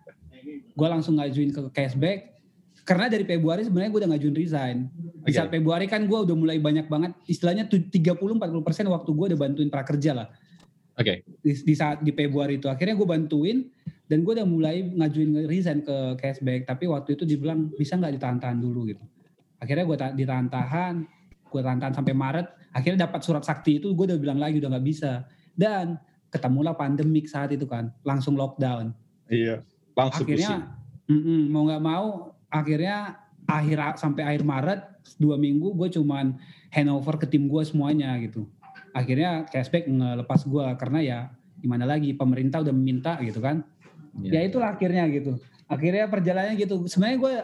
[0.51, 2.40] gue langsung ngajuin ke cashback
[2.85, 4.79] karena dari Februari sebenarnya gue udah ngajuin resign.
[5.25, 8.17] Di saat Februari kan gue udah mulai banyak banget istilahnya 30-40%
[8.89, 10.29] waktu gue udah bantuin prakerja lah.
[10.97, 11.25] Oke.
[11.25, 11.45] Okay.
[11.45, 13.69] Di, di saat di Februari itu akhirnya gue bantuin
[14.11, 18.59] dan gue udah mulai ngajuin resign ke cashback tapi waktu itu dibilang bisa nggak ditahan-tahan
[18.59, 19.05] dulu gitu.
[19.61, 20.95] Akhirnya gue ditahan-tahan,
[21.53, 22.47] gue tahan-tahan sampai Maret.
[22.73, 25.29] Akhirnya dapat surat sakti itu gue udah bilang lagi udah nggak bisa.
[25.53, 26.01] Dan
[26.33, 28.97] ketemulah pandemik saat itu kan, langsung lockdown.
[29.29, 29.61] Iya,
[29.95, 30.75] langsung akhirnya
[31.07, 32.07] mm -mm, mau nggak mau
[32.51, 34.81] akhirnya akhir sampai akhir Maret
[35.19, 36.39] dua minggu gue cuman
[36.71, 38.47] handover ke tim gue semuanya gitu.
[38.95, 41.19] Akhirnya cashback ngelepas gue karena ya
[41.59, 43.67] gimana lagi pemerintah udah meminta gitu kan.
[44.23, 45.39] Ya, ya itulah akhirnya gitu.
[45.71, 46.87] Akhirnya perjalanannya gitu.
[46.87, 47.35] Sebenarnya gue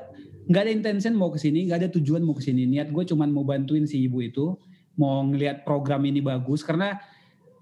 [0.46, 3.34] nggak ada intention mau ke sini nggak ada tujuan mau ke sini niat gue cuman
[3.34, 4.54] mau bantuin si ibu itu
[4.94, 6.62] mau ngelihat program ini bagus.
[6.62, 6.98] Karena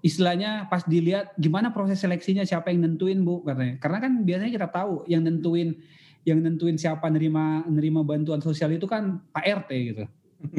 [0.05, 3.81] istilahnya pas dilihat gimana proses seleksinya siapa yang nentuin bu katanya.
[3.81, 5.81] Karena kan biasanya kita tahu yang nentuin
[6.25, 10.03] yang nentuin siapa nerima nerima bantuan sosial itu kan Pak RT gitu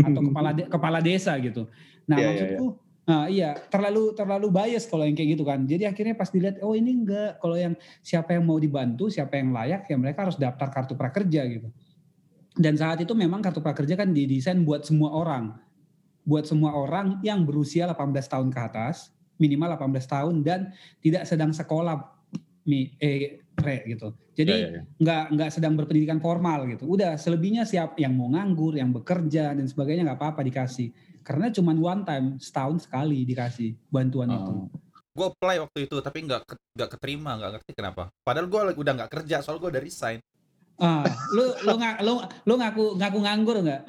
[0.07, 1.67] atau kepala de, kepala desa gitu.
[2.07, 2.85] Nah yeah, iya, maksudku yeah, yeah.
[3.07, 5.63] Nah, iya terlalu terlalu bias kalau yang kayak gitu kan.
[5.63, 9.55] Jadi akhirnya pas dilihat oh ini enggak kalau yang siapa yang mau dibantu, siapa yang
[9.55, 11.71] layak ya mereka harus daftar kartu prakerja gitu.
[12.59, 15.55] Dan saat itu memang kartu prakerja kan didesain buat semua orang.
[16.27, 21.55] Buat semua orang yang berusia 18 tahun ke atas, minimal 18 tahun dan tidak sedang
[21.55, 22.11] sekolah
[22.67, 24.13] mi eh re gitu.
[24.37, 24.83] Jadi ya, ya, ya.
[25.01, 26.85] nggak nggak sedang berpendidikan formal gitu.
[26.87, 30.93] Udah selebihnya siap yang mau nganggur, yang bekerja dan sebagainya nggak apa-apa dikasih.
[31.25, 34.37] Karena cuma one time setahun sekali dikasih bantuan oh.
[34.37, 34.55] itu.
[35.17, 36.45] Gue apply waktu itu tapi nggak
[36.77, 38.13] nggak keterima nggak ngerti kenapa.
[38.21, 40.21] Padahal gue udah nggak kerja soal gue udah resign.
[40.77, 43.83] Ah, lu lu nggak lu lu ngaku ngaku nganggur nggak?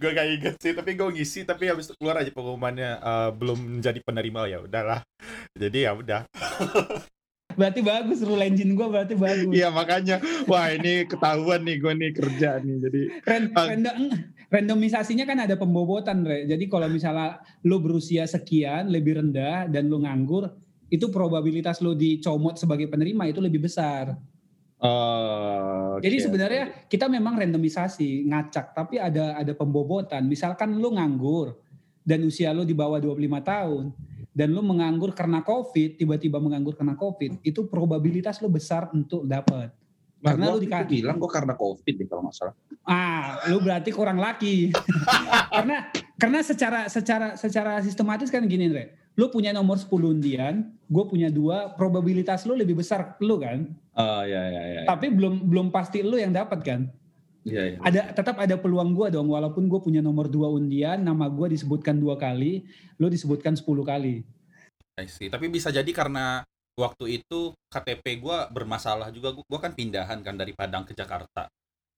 [0.00, 3.84] gue gak inget sih, tapi gue ngisi tapi habis itu keluar aja pengumumannya uh, belum
[3.84, 5.04] jadi penerima ya udahlah.
[5.52, 6.24] Jadi ya udah.
[7.58, 9.50] berarti bagus rule engine gue berarti bagus.
[9.50, 12.76] Iya makanya, wah ini ketahuan nih gue nih kerja nih.
[12.86, 13.96] Jadi uh, random,
[14.46, 16.46] randomisasinya kan ada pembobotan, Re.
[16.46, 20.54] Jadi kalau misalnya lo berusia sekian lebih rendah dan lo nganggur,
[20.88, 24.14] itu probabilitas lo dicomot sebagai penerima itu lebih besar.
[24.78, 30.22] Uh, Jadi sebenarnya kita memang randomisasi ngacak, tapi ada ada pembobotan.
[30.30, 31.58] Misalkan lo nganggur
[32.06, 33.84] dan usia lo di bawah 25 tahun,
[34.38, 39.74] dan lu menganggur karena covid tiba-tiba menganggur karena covid itu probabilitas lu besar untuk dapat
[40.22, 42.54] nah, karena lu dikasih bilang gua karena covid nih kalau masalah
[42.88, 44.72] ah lu berarti kurang laki.
[45.54, 51.04] Karena karena secara secara secara sistematis kan gini Re lu punya nomor 10 undian gue
[51.04, 53.68] punya dua probabilitas lu lebih besar lu kan?
[53.98, 56.80] Oh ya ya ya, tapi belum belum pasti lu yang dapat kan
[57.48, 57.78] Iya, iya.
[57.80, 61.96] Ada tetap ada peluang gue dong walaupun gue punya nomor dua undian, nama gue disebutkan
[61.96, 62.68] dua kali,
[63.00, 64.22] lo disebutkan sepuluh kali.
[64.98, 65.32] I see.
[65.32, 66.42] Tapi bisa jadi karena
[66.78, 69.32] waktu itu KTP gue bermasalah juga.
[69.34, 71.48] Gue kan pindahan kan dari Padang ke Jakarta.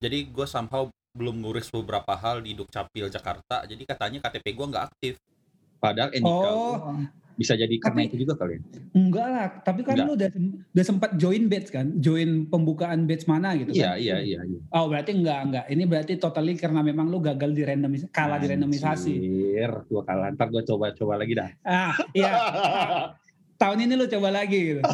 [0.01, 3.67] Jadi gue somehow belum ngurus beberapa hal di Dukcapil Jakarta.
[3.67, 5.15] Jadi katanya KTP gue nggak aktif.
[5.81, 6.97] Padahal NIK oh.
[7.41, 8.63] Bisa jadi karena tapi, itu juga kali ya?
[8.93, 10.05] Enggak lah, tapi kan enggak.
[10.05, 10.29] lu udah,
[10.77, 11.97] udah sempat join batch kan?
[11.97, 14.05] Join pembukaan batch mana gitu iya, kan?
[14.05, 14.61] Iya, iya, iya.
[14.77, 15.65] Oh, berarti enggak, enggak.
[15.73, 19.15] Ini berarti totally karena memang lu gagal di randomis kalah Anjir, di randomisasi.
[19.89, 20.29] gua kalah.
[20.37, 21.49] Ntar gua coba-coba lagi dah.
[21.65, 22.33] Ah, iya.
[23.61, 24.85] Tahun ini lu coba lagi gitu.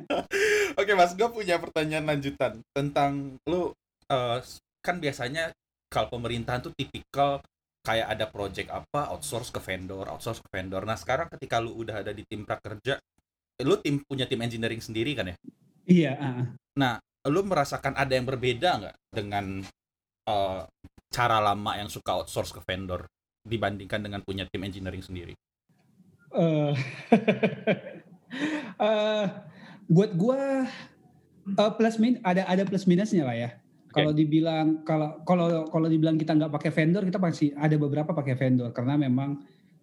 [0.80, 3.74] Oke, Mas, gua punya pertanyaan lanjutan tentang lu
[4.06, 4.38] uh,
[4.86, 5.50] kan biasanya
[5.90, 7.42] kalau pemerintahan tuh tipikal
[7.82, 10.86] kayak ada project apa outsource ke vendor outsource ke vendor.
[10.86, 12.98] Nah sekarang ketika lu udah ada di tim prakerja
[13.62, 15.36] lu tim punya tim engineering sendiri kan ya?
[15.86, 16.42] Iya uh.
[16.78, 19.62] nah lu merasakan ada yang berbeda nggak dengan
[20.26, 20.66] uh,
[21.12, 23.06] cara lama yang suka outsource ke vendor
[23.42, 25.34] dibandingkan dengan punya tim engineering sendiri?
[26.32, 26.72] Uh,
[28.80, 29.26] uh,
[29.94, 30.66] buat gua
[31.58, 33.50] uh, plus min ada ada plus minusnya lah ya
[33.92, 38.34] kalau dibilang kalau kalau kalau dibilang kita nggak pakai vendor, kita pasti ada beberapa pakai
[38.34, 39.38] vendor karena memang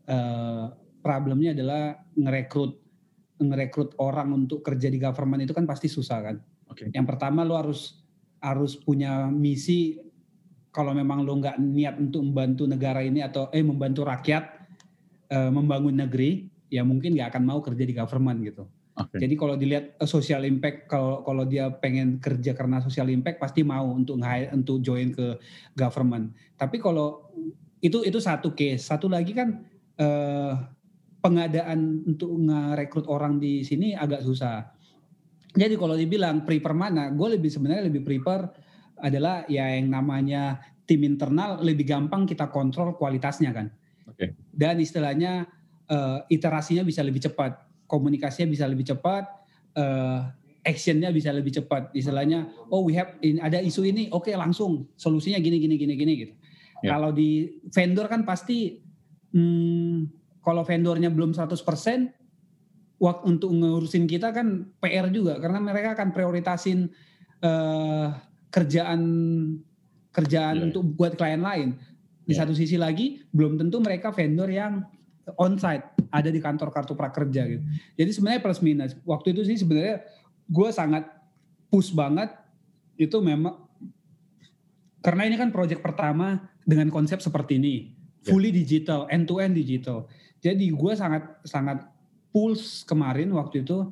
[0.10, 0.66] uh,
[1.00, 2.74] problemnya adalah ngerekrut
[3.40, 6.36] ngerekrut orang untuk kerja di government itu kan pasti susah kan.
[6.70, 6.92] Okay.
[6.92, 8.04] Yang pertama lo harus
[8.44, 10.00] harus punya misi
[10.70, 14.44] kalau memang lo nggak niat untuk membantu negara ini atau eh membantu rakyat
[15.34, 18.64] uh, membangun negeri, ya mungkin nggak akan mau kerja di government gitu.
[19.00, 19.24] Okay.
[19.24, 23.64] Jadi kalau dilihat uh, social impact kalau kalau dia pengen kerja karena social impact pasti
[23.64, 24.20] mau untuk
[24.52, 25.40] untuk join ke
[25.72, 26.36] government.
[26.60, 27.32] Tapi kalau
[27.80, 28.84] itu itu satu case.
[28.84, 29.64] Satu lagi kan
[30.04, 30.54] uh,
[31.24, 34.68] pengadaan untuk ngerekrut orang di sini agak susah.
[35.56, 38.46] Jadi kalau dibilang prefer mana, gue lebih sebenarnya lebih prefer
[39.00, 43.72] adalah ya yang namanya tim internal lebih gampang kita kontrol kualitasnya kan.
[44.12, 44.36] Okay.
[44.52, 45.48] Dan istilahnya
[45.88, 49.26] uh, iterasinya bisa lebih cepat komunikasinya bisa lebih cepat
[49.74, 50.30] uh,
[50.64, 51.92] actionnya bisa lebih cepat.
[51.96, 55.94] Istilahnya, oh we have in, ada isu ini, oke okay, langsung solusinya gini gini gini
[55.96, 56.34] gini gitu.
[56.84, 56.96] Ya.
[56.96, 58.80] Kalau di vendor kan pasti,
[59.36, 60.08] hmm,
[60.44, 61.60] kalau vendornya belum 100%
[63.00, 66.92] waktu untuk ngurusin kita kan PR juga karena mereka akan prioritasin
[67.44, 68.12] uh,
[68.52, 69.02] kerjaan
[70.12, 70.68] kerjaan yeah.
[70.68, 71.80] untuk buat klien lain.
[72.28, 72.44] Di yeah.
[72.44, 74.84] satu sisi lagi belum tentu mereka vendor yang
[75.38, 77.64] onsite ada di kantor kartu prakerja gitu.
[77.98, 78.92] Jadi sebenarnya plus minus.
[79.06, 80.02] Waktu itu sih sebenarnya
[80.50, 81.06] gue sangat
[81.70, 82.34] push banget
[82.98, 83.70] itu memang
[85.00, 87.94] karena ini kan project pertama dengan konsep seperti ini
[88.26, 88.34] ya.
[88.34, 90.10] fully digital end to end digital.
[90.42, 91.86] Jadi gue sangat sangat
[92.34, 93.90] pulse kemarin waktu itu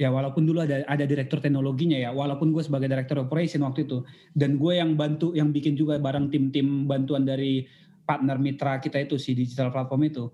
[0.00, 4.00] ya walaupun dulu ada ada direktur teknologinya ya walaupun gue sebagai direktur operation waktu itu
[4.32, 7.68] dan gue yang bantu yang bikin juga bareng tim-tim bantuan dari
[8.08, 10.24] partner mitra kita itu si digital platform itu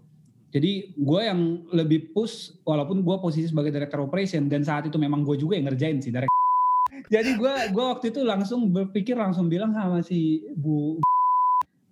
[0.57, 5.21] jadi gue yang lebih push walaupun gue posisi sebagai direktur operation dan saat itu memang
[5.21, 6.25] gue juga yang ngerjain sih dari
[7.13, 10.97] jadi gue gue waktu itu langsung berpikir langsung bilang sama si bu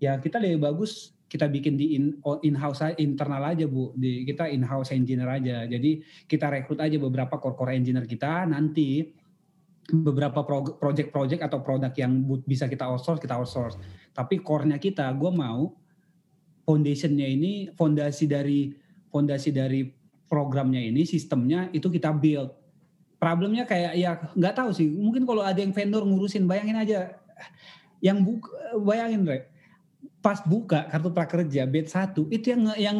[0.01, 2.15] ya kita lebih bagus kita bikin di in,
[2.47, 3.91] in house internal aja bu.
[3.99, 5.67] Di kita in house engineer aja.
[5.67, 5.99] Jadi
[6.31, 9.03] kita rekrut aja beberapa core core engineer kita nanti
[9.91, 10.47] beberapa
[10.79, 13.77] project-project atau produk yang bisa kita outsource kita outsource.
[14.15, 15.75] Tapi core-nya kita gue mau
[16.65, 18.73] foundationnya ini fondasi dari
[19.13, 19.87] fondasi dari
[20.27, 22.51] programnya ini sistemnya itu kita build.
[23.21, 24.89] Problemnya kayak ya nggak tahu sih.
[24.91, 26.99] Mungkin kalau ada yang vendor ngurusin bayangin aja.
[28.03, 28.51] Yang buka
[28.85, 29.49] bayangin Re,
[30.21, 32.99] pas buka kartu prakerja bed 1 itu yang yang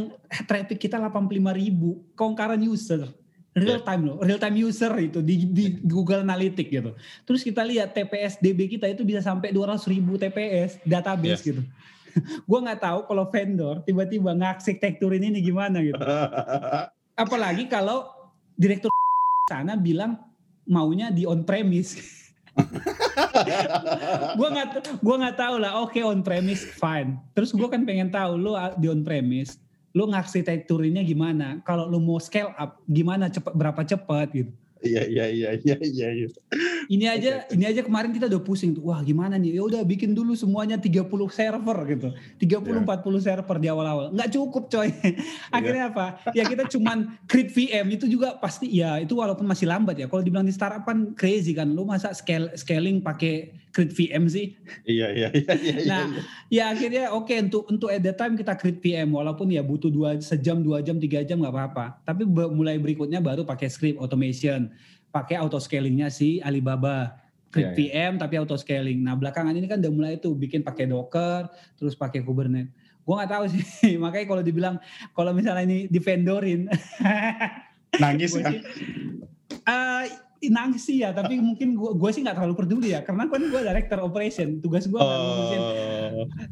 [0.49, 3.11] traffic kita 85 ribu concurrent user.
[3.55, 3.87] Real ya.
[3.87, 6.91] time loh real time user itu di, di Google Analytics gitu.
[7.23, 11.49] Terus kita lihat TPS DB kita itu bisa sampai 200 ribu TPS database yes.
[11.53, 11.63] gitu
[12.49, 16.01] gue nggak tahu kalau vendor tiba-tiba ngarsitekturin ini gimana gitu.
[17.23, 18.11] Apalagi kalau
[18.59, 18.91] direktur
[19.53, 20.19] sana bilang
[20.65, 22.01] maunya di on premise
[24.39, 24.69] gue nggak
[25.03, 25.83] gue nggak tahu lah.
[25.83, 27.19] Oke okay, on premise fine.
[27.35, 29.59] Terus gue kan pengen tahu lo di on premise
[29.95, 31.63] lo ngarsitekturinnya gimana?
[31.63, 34.55] Kalau lo mau scale up gimana cepet berapa cepat gitu
[34.85, 36.09] Iya iya iya iya iya.
[36.13, 36.29] iya.
[36.85, 37.57] Ini aja okay.
[37.57, 38.85] ini aja kemarin kita udah pusing tuh.
[38.93, 39.57] Wah, gimana nih?
[39.57, 42.09] Ya udah bikin dulu semuanya 30 server gitu.
[42.13, 42.85] 30 yeah.
[42.85, 44.13] 40 server di awal-awal.
[44.13, 44.93] Nggak cukup, coy.
[45.57, 45.93] Akhirnya yeah.
[45.97, 46.07] apa?
[46.37, 50.07] Ya kita cuman create VM itu juga pasti ya itu walaupun masih lambat ya.
[50.07, 51.73] Kalau dibilang di startup kan crazy kan.
[51.73, 54.55] Lu masa scale scaling pakai create VM sih?
[54.87, 55.75] Iya iya iya iya.
[55.91, 56.23] Nah, iya.
[56.49, 59.91] ya akhirnya oke okay, untuk untuk at the time kita create VM walaupun ya butuh
[59.91, 61.99] dua sejam, dua jam, tiga jam nggak apa-apa.
[62.07, 64.71] Tapi mulai berikutnya baru pakai script automation
[65.15, 67.23] pakai auto scalingnya si Alibaba
[67.55, 68.11] Create yeah, yeah.
[68.11, 68.99] VM tapi auto scaling.
[69.07, 71.47] Nah belakangan ini kan udah mulai tuh bikin pakai Docker,
[71.79, 72.75] terus pakai Kubernetes.
[73.07, 74.77] Gue nggak tahu sih, makanya kalau dibilang
[75.15, 76.67] kalau misalnya ini di vendorin,
[78.03, 78.51] nangis ya.
[79.71, 80.03] Uh,
[80.49, 83.99] nangis sih ya, tapi mungkin gue sih nggak terlalu peduli ya, karena kan gue director
[84.03, 85.25] operation, tugas gue nggak oh.
[85.25, 85.63] ngurusin,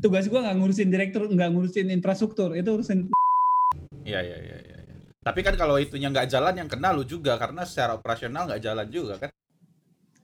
[0.01, 3.12] tugas gue nggak ngurusin direktur, nggak ngurusin infrastruktur, itu urusin.
[4.03, 4.57] Iya iya iya.
[4.59, 4.78] Ya.
[5.22, 8.86] Tapi kan kalau itunya nggak jalan yang kena lu juga karena secara operasional nggak jalan
[8.90, 9.30] juga kan?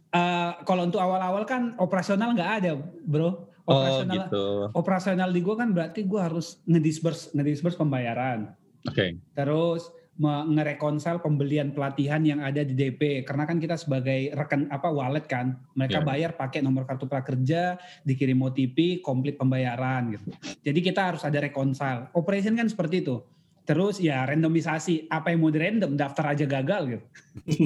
[0.09, 2.73] Uh, kalau untuk awal-awal kan operasional nggak ada,
[3.07, 3.47] bro.
[3.69, 4.47] Oh, operasional, oh, gitu.
[4.75, 8.51] operasional di gue kan berarti gue harus ngedisburse ngedisburse pembayaran.
[8.89, 8.97] Oke.
[8.97, 9.11] Okay.
[9.37, 15.31] Terus ngerekonsel pembelian pelatihan yang ada di DP karena kan kita sebagai rekan apa wallet
[15.31, 16.07] kan mereka yeah.
[16.07, 20.35] bayar pakai nomor kartu prakerja dikirim OTP komplit pembayaran gitu
[20.67, 23.23] jadi kita harus ada rekonsel operation kan seperti itu
[23.69, 27.05] Terus ya randomisasi apa yang mau di random daftar aja gagal gitu.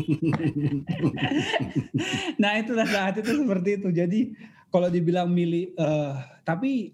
[2.43, 3.89] nah itu saat itu seperti itu.
[3.95, 4.21] Jadi
[4.67, 6.91] kalau dibilang milih, uh, tapi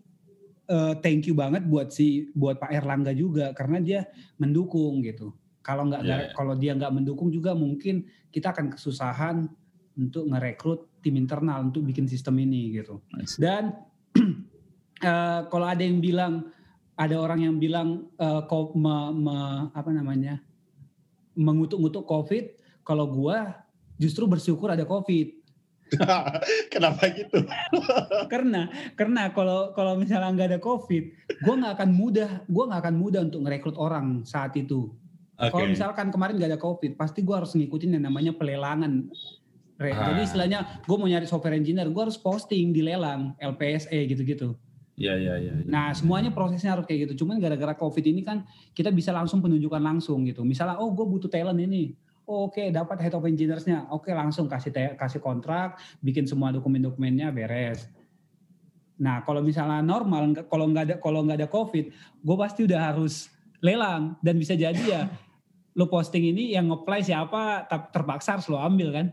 [0.69, 4.01] uh, thank you banget buat si buat Pak Erlangga juga karena dia
[4.37, 5.33] mendukung gitu.
[5.69, 6.33] Kalau nggak yeah.
[6.33, 9.45] kalau dia nggak mendukung juga mungkin kita akan kesusahan
[10.01, 13.05] untuk ngerekrut tim internal untuk bikin sistem ini gitu.
[13.37, 13.77] Dan
[15.05, 16.49] uh, kalau ada yang bilang
[16.97, 18.43] ada orang yang bilang uh,
[18.75, 19.37] me, me,
[19.77, 20.41] apa namanya
[21.37, 22.45] mengutuk-ngutuk COVID.
[22.83, 23.69] Kalau gua
[24.01, 25.39] justru bersyukur ada COVID.
[26.73, 27.45] Kenapa gitu?
[28.33, 31.05] karena karena kalau kalau misalnya nggak ada COVID,
[31.45, 34.91] gua nggak akan mudah, gua nggak akan mudah untuk merekrut orang saat itu.
[35.39, 35.55] Okay.
[35.55, 39.07] Kalau misalkan kemarin nggak ada COVID, pasti gua harus ngikutin yang namanya pelelangan.
[39.78, 40.11] Ah.
[40.11, 44.59] Jadi istilahnya gue mau nyari software engineer, gue harus posting di lelang LPSE gitu-gitu.
[44.99, 45.55] Iya, iya, iya.
[45.62, 45.70] Ya.
[45.70, 47.22] Nah, semuanya prosesnya harus kayak gitu.
[47.22, 48.43] Cuman gara-gara COVID ini kan
[48.74, 50.43] kita bisa langsung penunjukan langsung gitu.
[50.43, 51.95] Misalnya, oh gue butuh talent ini.
[52.26, 53.86] Oh, Oke, okay, dapat head of engineers-nya.
[53.95, 57.86] Oke, okay, langsung kasih kasih kontrak, bikin semua dokumen-dokumennya beres.
[58.99, 61.84] Nah, kalau misalnya normal, kalau nggak ada kalau nggak ada COVID,
[62.18, 63.30] gue pasti udah harus
[63.62, 65.03] lelang dan bisa jadi ya
[65.79, 69.07] lu posting ini yang nge-play siapa terpaksa harus lo ambil kan.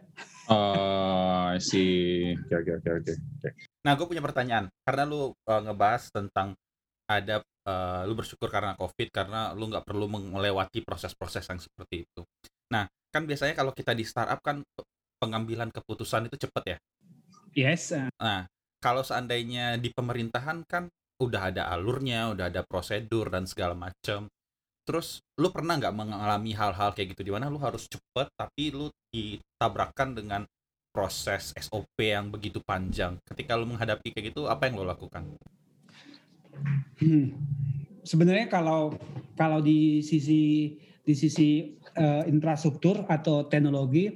[0.49, 2.34] Oh, sih.
[2.34, 3.49] Oke, oke, oke, oke.
[3.86, 4.66] Nah, gue punya pertanyaan.
[4.82, 6.57] Karena lu uh, ngebahas tentang
[7.05, 12.22] ada uh, lu bersyukur karena COVID karena lu nggak perlu melewati proses-proses yang seperti itu.
[12.74, 14.66] Nah, kan biasanya kalau kita di startup kan
[15.22, 16.78] pengambilan keputusan itu cepet ya.
[17.53, 17.93] Yes.
[17.93, 18.49] Nah,
[18.82, 20.89] kalau seandainya di pemerintahan kan
[21.22, 24.28] udah ada alurnya, udah ada prosedur dan segala macam.
[24.86, 28.93] Terus lu pernah nggak mengalami hal-hal kayak gitu di mana lu harus cepet tapi lu
[29.09, 30.45] ditabrakkan dengan
[30.93, 33.17] proses SOP yang begitu panjang.
[33.27, 35.27] Ketika lu menghadapi kayak gitu, apa yang lu lakukan?
[37.01, 37.36] Hmm.
[38.05, 38.95] Sebenarnya kalau
[39.36, 40.71] kalau di sisi
[41.05, 44.09] di sisi uh, infrastruktur atau teknologi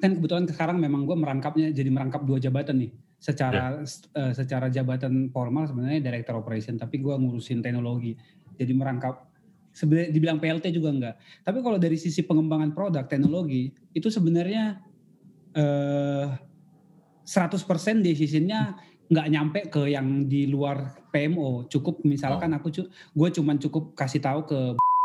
[0.00, 4.20] kan kebetulan sekarang memang gue merangkapnya jadi merangkap dua jabatan nih secara yeah.
[4.20, 8.16] uh, secara jabatan formal sebenarnya director operation tapi gue ngurusin teknologi
[8.56, 9.33] jadi merangkap
[9.74, 14.78] sebenarnya dibilang PLT juga enggak tapi kalau dari sisi pengembangan produk teknologi itu sebenarnya
[15.58, 16.30] uh,
[17.26, 18.78] 100% decisionnya
[19.10, 22.58] nggak nyampe ke yang di luar PMO cukup misalkan oh.
[22.62, 24.60] aku cu gue cuman cukup kasih tahu ke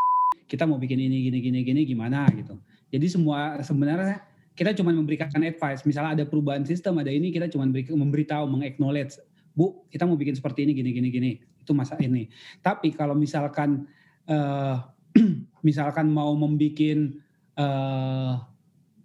[0.52, 2.56] kita mau bikin ini gini gini gini gimana gitu
[2.94, 5.88] jadi semua sebenarnya kita cuma memberikan advice.
[5.88, 9.16] Misalnya ada perubahan sistem, ada ini kita cuma memberitahu, mengaknowledge.
[9.56, 11.32] Bu, kita mau bikin seperti ini, gini, gini, gini.
[11.64, 12.28] Itu masa ini.
[12.60, 13.88] Tapi kalau misalkan
[14.30, 14.76] uh,
[15.68, 17.20] misalkan mau membuat
[17.58, 18.40] uh,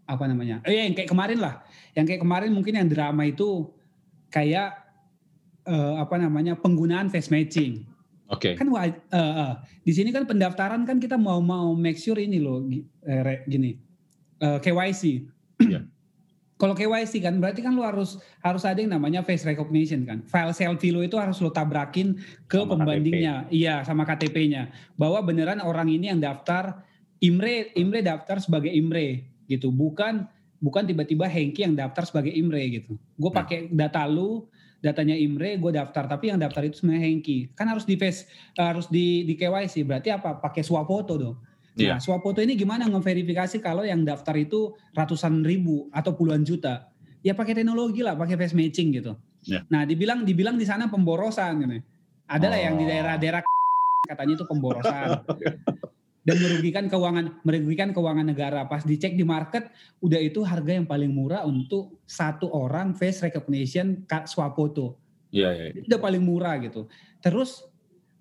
[0.05, 0.61] apa namanya?
[0.69, 1.65] Eh, yang kayak kemarin lah.
[1.97, 3.73] Yang kayak kemarin mungkin yang drama itu
[4.29, 4.77] kayak
[5.65, 7.89] uh, apa namanya penggunaan face matching.
[8.29, 8.53] Oke.
[8.53, 8.61] Okay.
[8.61, 9.53] Kan uh, uh,
[9.85, 12.61] di sini kan pendaftaran kan kita mau mau make sure ini loh
[13.49, 13.81] gini
[14.45, 15.25] uh, KYC.
[15.65, 15.89] Yeah.
[16.55, 20.23] Kalau KYC kan berarti kan lu harus harus ada yang namanya face recognition kan.
[20.31, 22.15] File selfie lu itu harus lu tabrakin
[22.47, 23.51] ke sama pembandingnya.
[23.51, 23.59] KTP.
[23.59, 24.71] Iya, sama KTP-nya.
[24.95, 26.87] Bahwa beneran orang ini yang daftar
[27.19, 29.75] Imre Imre daftar sebagai Imre gitu.
[29.75, 30.31] Bukan
[30.63, 32.95] bukan tiba-tiba Hengki yang daftar sebagai Imre gitu.
[33.19, 33.43] Gue nah.
[33.43, 34.47] pakai data lu,
[34.79, 36.07] datanya Imre, gue daftar.
[36.07, 37.51] Tapi yang daftar itu sebenarnya Hengki.
[37.59, 39.83] Kan harus di face harus di di KYC.
[39.83, 40.39] Berarti apa?
[40.39, 41.19] Pakai swap foto
[41.75, 41.91] dong.
[41.91, 42.23] Nah, yeah.
[42.23, 46.87] foto ini gimana ngeverifikasi kalau yang daftar itu ratusan ribu atau puluhan juta?
[47.27, 49.19] Ya pakai teknologi lah, pakai face matching gitu.
[49.45, 49.67] Yeah.
[49.69, 51.79] Nah, dibilang dibilang di sana pemborosan gitu.
[52.31, 52.65] Adalah oh.
[52.65, 53.41] yang di daerah-daerah
[54.11, 55.09] katanya itu pemborosan.
[56.25, 58.65] Dan merugikan keuangan merugikan keuangan negara.
[58.65, 59.69] Pas dicek di market,
[60.01, 64.97] udah itu harga yang paling murah untuk satu orang face recognition foto.
[65.35, 65.85] Iya, yeah, yeah, yeah.
[65.85, 66.89] Udah paling murah gitu.
[67.21, 67.61] Terus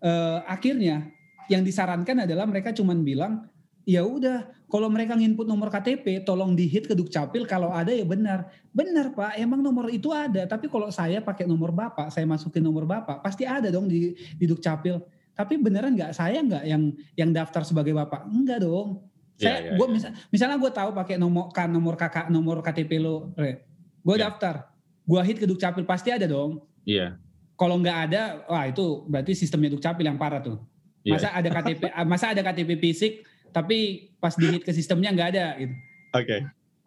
[0.04, 1.13] uh, akhirnya
[1.50, 3.48] yang disarankan adalah mereka cuma bilang
[3.84, 8.02] ya udah kalau mereka nginput nomor KTP tolong di hit ke Dukcapil kalau ada ya
[8.02, 8.50] benar.
[8.74, 12.90] Benar Pak, emang nomor itu ada, tapi kalau saya pakai nomor Bapak, saya masukin nomor
[12.90, 14.98] Bapak, pasti ada dong di di Dukcapil.
[15.38, 18.26] Tapi beneran nggak saya nggak yang yang daftar sebagai Bapak?
[18.26, 19.06] Enggak dong.
[19.38, 19.94] Iya, saya yeah, yeah, gua yeah.
[19.94, 23.62] misal, misalnya gue tahu pakai nomor kan nomor kakak nomor KTP lo, Re.
[24.02, 24.26] Gue yeah.
[24.26, 24.74] daftar.
[25.06, 26.66] Gue hit ke Dukcapil pasti ada dong.
[26.82, 26.98] Iya.
[26.98, 27.10] Yeah.
[27.54, 30.58] Kalau nggak ada, wah itu berarti sistemnya Dukcapil yang parah tuh.
[31.04, 31.40] Masa yeah.
[31.40, 35.76] ada KTP masa ada KTP fisik tapi pas di hit ke sistemnya nggak ada gitu.
[36.14, 36.26] Oke.
[36.26, 36.40] Okay.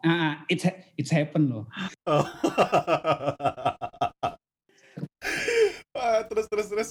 [0.05, 0.67] Ah, it's
[0.99, 1.64] it's happen loh.
[2.07, 2.23] Oh.
[5.99, 6.91] ah, terus terus terus.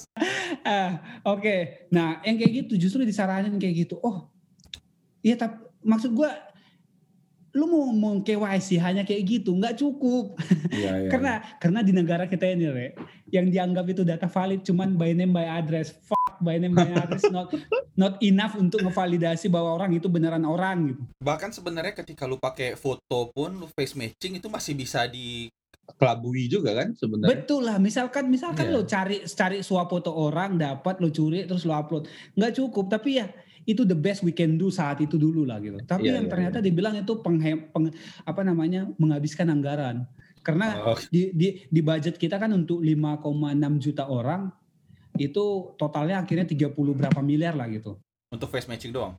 [0.64, 1.40] ah, oke.
[1.40, 1.88] Okay.
[1.92, 3.96] Nah, yang kayak gitu justru disaranin kayak gitu.
[4.00, 4.28] Oh,
[5.24, 6.30] iya tapi maksud gue
[7.56, 10.36] lu mau mau KYC hanya kayak gitu nggak cukup
[10.68, 11.56] iya, iya, karena iya.
[11.56, 12.92] karena di negara kita ini re
[13.32, 15.96] yang dianggap itu data valid cuman by name by address
[16.46, 17.50] by name by address not
[17.98, 22.78] not enough untuk ngevalidasi bahwa orang itu beneran orang gitu bahkan sebenarnya ketika lu pakai
[22.78, 25.50] foto pun lu face matching itu masih bisa di
[25.94, 27.30] kelabui juga kan sebenarnya.
[27.30, 28.74] Betul lah, misalkan misalkan yeah.
[28.74, 32.10] lo cari cari suap foto orang dapat lo curi terus lo upload.
[32.34, 33.30] nggak cukup, tapi ya
[33.66, 35.78] itu the best we can do saat itu dulu lah gitu.
[35.86, 36.66] Tapi yeah, yang yeah, ternyata yeah.
[36.66, 37.94] dibilang itu penghe, peng,
[38.26, 40.10] apa namanya menghabiskan anggaran.
[40.42, 40.98] Karena oh.
[41.10, 44.50] di, di di budget kita kan untuk 5,6 juta orang
[45.18, 47.96] itu totalnya akhirnya 30 berapa miliar lah gitu.
[48.30, 49.16] Untuk face matching doang?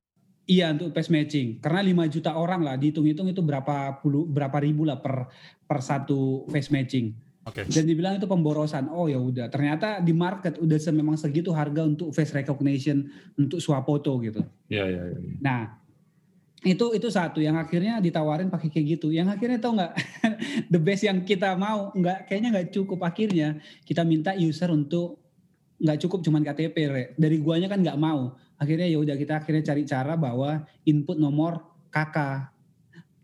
[0.47, 1.59] Iya untuk face matching.
[1.59, 5.27] Karena 5 juta orang lah dihitung-hitung itu berapa puluh berapa ribu lah per
[5.67, 7.11] per satu face matching.
[7.47, 7.63] Okay.
[7.67, 8.91] Dan dibilang itu pemborosan.
[8.91, 13.07] Oh ya udah, ternyata di market udah memang segitu harga untuk face recognition
[13.39, 14.43] untuk swapoto gitu.
[14.67, 15.01] Iya iya.
[15.15, 15.19] Ya.
[15.39, 15.59] Nah
[16.67, 19.15] itu itu satu yang akhirnya ditawarin pakai kayak gitu.
[19.15, 19.93] Yang akhirnya tau nggak
[20.75, 25.26] the best yang kita mau nggak kayaknya nggak cukup akhirnya kita minta user untuk
[25.77, 27.03] nggak cukup cuman KTP re.
[27.15, 31.61] dari guanya kan nggak mau akhirnya ya udah kita akhirnya cari cara bahwa input nomor
[31.93, 32.57] kakak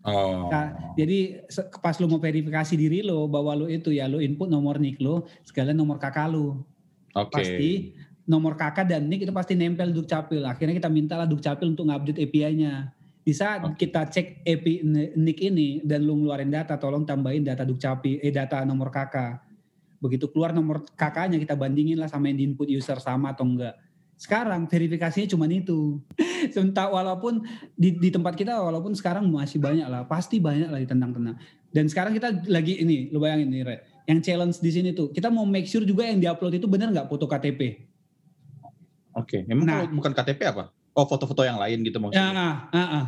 [0.04, 0.52] Oh.
[0.52, 1.48] Nah, jadi
[1.80, 5.24] pas lu mau verifikasi diri lo bahwa lu itu ya lu input nomor nik lo,
[5.48, 6.60] sekalian nomor kakak lu.
[7.16, 7.32] Okay.
[7.32, 7.72] Pasti
[8.28, 10.44] nomor kakak dan nick itu pasti nempel Dukcapil.
[10.44, 12.92] Akhirnya kita mintalah Dukcapil untuk ngupdate API-nya.
[13.24, 13.88] Di saat okay.
[13.88, 14.84] kita cek API
[15.16, 19.40] nick ini dan lu ngeluarin data, tolong tambahin data Dukcapil, eh data nomor kakak.
[20.04, 23.80] Begitu keluar nomor kakaknya kita bandingin lah sama yang di input user sama atau enggak.
[24.20, 26.04] Sekarang verifikasinya cuma itu.
[26.54, 27.48] Sementara walaupun
[27.80, 31.40] di, di tempat kita walaupun sekarang masih banyak lah, pasti banyak lah ditendang-tendang.
[31.72, 33.76] Dan sekarang kita lagi ini, lu bayangin nih, Re,
[34.06, 37.08] yang challenge di sini tuh, kita mau make sure juga yang diupload itu benar nggak
[37.08, 37.90] foto KTP.
[39.14, 39.42] Oke, okay.
[39.50, 40.70] emang nah, bukan KTP apa?
[40.94, 42.30] Oh, foto-foto yang lain gitu maksudnya?
[42.30, 43.06] Ya, ah, ah, ah.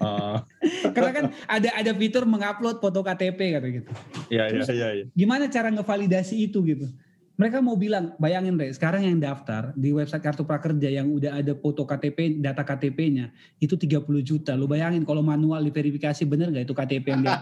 [0.00, 0.40] Uh.
[0.96, 3.90] Karena kan ada ada fitur mengupload foto KTP kata gitu.
[4.32, 4.88] Iya, iya, iya.
[4.96, 5.04] Ya.
[5.12, 6.88] Gimana cara ngevalidasi itu gitu?
[7.40, 11.56] mereka mau bilang, bayangin deh, sekarang yang daftar di website Kartu Prakerja yang udah ada
[11.56, 14.52] foto KTP, data KTP-nya, itu 30 juta.
[14.52, 17.40] Lu bayangin kalau manual diverifikasi bener gak itu KTP yang dia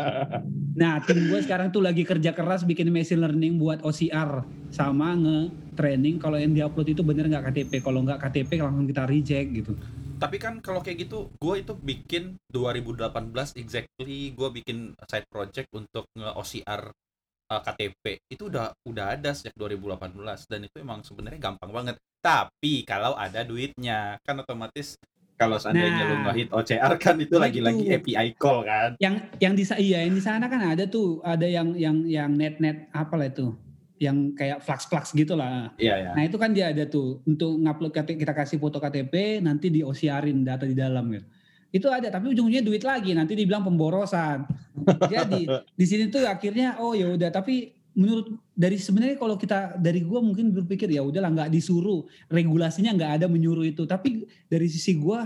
[0.80, 4.48] Nah, tim gue sekarang tuh lagi kerja keras bikin machine learning buat OCR.
[4.72, 7.84] Sama nge-training kalau yang diupload itu bener gak KTP.
[7.84, 9.76] Kalau nggak KTP langsung kita reject gitu.
[10.18, 13.14] Tapi kan kalau kayak gitu, gue itu bikin 2018
[13.54, 18.04] exactly, gue bikin side project untuk nge-OCR uh, eh, KTP
[18.34, 20.18] itu udah udah ada sejak 2018
[20.50, 21.96] dan itu emang sebenarnya gampang banget.
[22.18, 24.98] Tapi kalau ada duitnya kan otomatis
[25.38, 28.98] kalau seandainya nah, lu nggak OCR kan itu lagi-lagi API call kan.
[28.98, 31.22] Yang yang di iya yang di sana kan ada tuh.
[31.22, 33.54] Ada yang yang yang net net apa lah itu
[33.98, 35.74] yang kayak flux-flux gitu lah.
[35.78, 36.10] Iya, iya.
[36.14, 40.46] Nah itu kan dia ada tuh untuk ngupload kita kasih foto KTP nanti di OCR-in
[40.46, 41.26] data di dalam gitu
[41.68, 44.48] itu ada tapi ujung-ujungnya duit lagi nanti dibilang pemborosan
[45.12, 50.00] jadi di sini tuh akhirnya oh ya udah tapi menurut dari sebenarnya kalau kita dari
[50.00, 54.96] gue mungkin berpikir ya udahlah nggak disuruh regulasinya nggak ada menyuruh itu tapi dari sisi
[54.96, 55.20] gue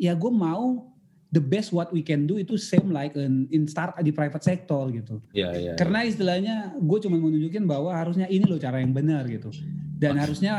[0.00, 0.87] ya gue mau
[1.28, 4.88] the best what we can do itu same like in, in start di private sector
[4.88, 5.20] gitu.
[5.36, 9.52] Yeah, yeah, Karena istilahnya gue cuma menunjukin bahwa harusnya ini loh cara yang benar gitu.
[9.98, 10.22] Dan okay.
[10.24, 10.54] harusnya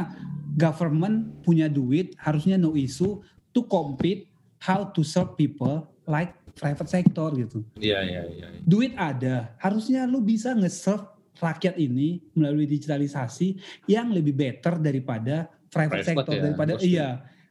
[0.53, 3.17] government punya duit, harusnya no issue
[3.49, 4.29] to compete
[4.61, 7.65] how to serve people like private sector gitu.
[7.79, 8.47] Iya, iya, iya.
[8.61, 11.07] Duit ada, harusnya lu bisa nge-serve
[11.39, 13.55] rakyat ini melalui digitalisasi
[13.87, 17.09] yang lebih better daripada private, private sector ya, daripada iya.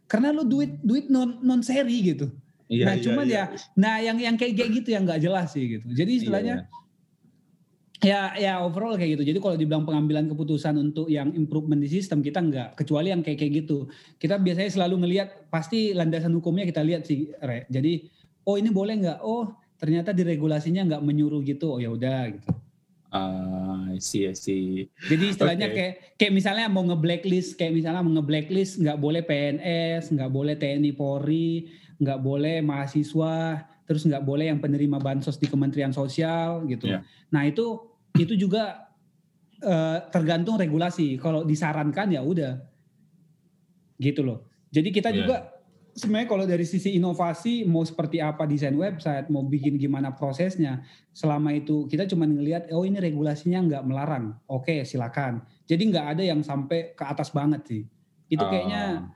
[0.09, 2.29] Karena lu duit duit non non seri gitu.
[2.69, 3.35] Iya, nah, iya, cuman iya.
[3.35, 3.45] ya
[3.81, 5.87] nah yang yang kayak kayak gitu yang nggak jelas sih gitu.
[5.89, 6.77] Jadi istilahnya iya, iya
[7.99, 12.23] ya ya overall kayak gitu jadi kalau dibilang pengambilan keputusan untuk yang improvement di sistem
[12.23, 13.91] kita enggak kecuali yang kayak kayak gitu
[14.23, 17.67] kita biasanya selalu ngelihat pasti landasan hukumnya kita lihat sih Re.
[17.67, 18.07] jadi
[18.47, 19.51] oh ini boleh nggak oh
[19.83, 22.51] ternyata di regulasinya nggak menyuruh gitu oh ya udah gitu
[23.09, 24.85] Uh, I see, I see.
[25.09, 25.77] Jadi istilahnya okay.
[25.81, 30.93] kayak kayak misalnya mau nge-blacklist, kayak misalnya mau nge-blacklist nggak boleh PNS, nggak boleh TNI
[30.93, 36.89] Polri, nggak boleh mahasiswa, terus nggak boleh yang penerima bansos di Kementerian Sosial gitu.
[36.89, 37.03] Yeah.
[37.35, 38.91] Nah itu itu juga
[39.63, 41.19] uh, tergantung regulasi.
[41.19, 42.63] Kalau disarankan ya udah
[43.99, 44.47] gitu loh.
[44.71, 45.19] Jadi kita yeah.
[45.19, 45.37] juga
[45.99, 51.51] sebenarnya kalau dari sisi inovasi mau seperti apa desain website, mau bikin gimana prosesnya, selama
[51.51, 55.43] itu kita cuma ngelihat oh ini regulasinya nggak melarang, oke silakan.
[55.67, 57.83] Jadi nggak ada yang sampai ke atas banget sih.
[58.31, 59.11] Itu kayaknya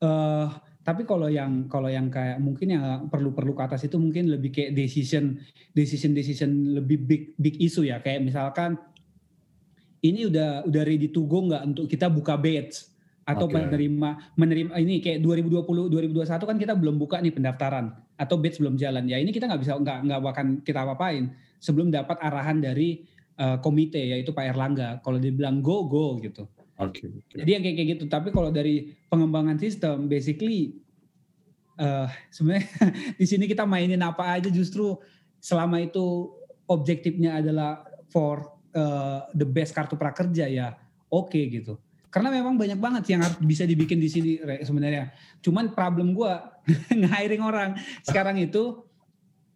[0.00, 0.48] uh,
[0.82, 4.50] tapi kalau yang kalau yang kayak mungkin yang perlu perlu ke atas itu mungkin lebih
[4.50, 5.38] kayak decision
[5.70, 8.02] decision decision lebih big big issue ya.
[8.02, 8.74] Kayak misalkan
[10.02, 12.90] ini udah udah ready to go nggak untuk kita buka batch?
[13.22, 13.62] Atau okay.
[13.62, 17.94] menerima menerima ini kayak 2020 2021 kan kita belum buka nih pendaftaran.
[18.18, 19.06] Atau batch belum jalan.
[19.06, 21.30] Ya ini kita nggak bisa nggak nggak akan kita apa-apain
[21.62, 23.06] sebelum dapat arahan dari
[23.38, 24.98] uh, komite yaitu Pak Erlangga.
[24.98, 26.50] Kalau dibilang go go gitu
[26.90, 27.36] Okay, okay.
[27.44, 28.04] Jadi yang kayak, kayak gitu.
[28.10, 30.82] Tapi kalau dari pengembangan sistem, basically
[31.78, 32.66] uh, sebenarnya
[33.20, 34.98] di sini kita mainin apa aja justru
[35.38, 36.30] selama itu
[36.66, 40.74] objektifnya adalah for uh, the best kartu prakerja ya
[41.12, 41.76] oke okay, gitu.
[42.12, 45.16] Karena memang banyak banget yang harus bisa dibikin di sini sebenarnya.
[45.40, 46.32] Cuman problem gue
[47.00, 47.70] nge-hiring orang
[48.04, 48.84] sekarang itu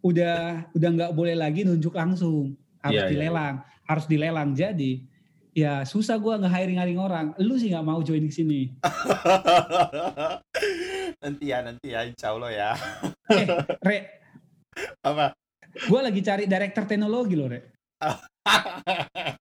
[0.04, 3.86] udah udah nggak boleh lagi nunjuk langsung harus yeah, iya, dilelang yeah.
[3.90, 4.92] harus dilelang jadi
[5.56, 7.32] ya susah gue nge-hiring-hiring orang.
[7.40, 8.68] Lu sih nggak mau join di sini.
[11.24, 12.70] nanti ya, nanti ya, insya Allah ya.
[13.32, 13.48] eh,
[13.80, 13.98] Re.
[15.00, 15.32] Apa?
[15.88, 17.72] Gue lagi cari director teknologi loh, Re.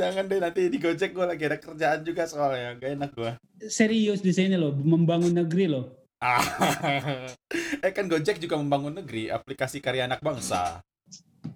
[0.00, 3.36] Jangan deh nanti di Gojek gue lagi ada kerjaan juga soalnya, gak enak gue.
[3.68, 6.08] Serius di sini loh, membangun negeri loh.
[7.84, 10.80] eh kan Gojek juga membangun negeri, aplikasi karya anak bangsa.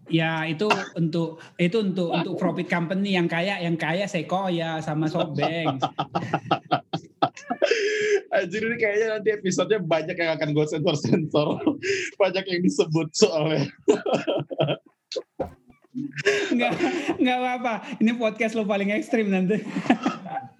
[0.06, 5.82] Ya itu untuk itu untuk untuk profit company yang kaya yang kaya Sequoia sama Softbank.
[8.30, 11.62] Anjir ini kayaknya nanti episodenya banyak yang akan gue sensor-sensor.
[12.20, 13.64] Banyak yang disebut soalnya.
[16.52, 16.72] Enggak,
[17.16, 17.74] enggak apa-apa.
[18.02, 19.62] Ini podcast lo paling ekstrim nanti.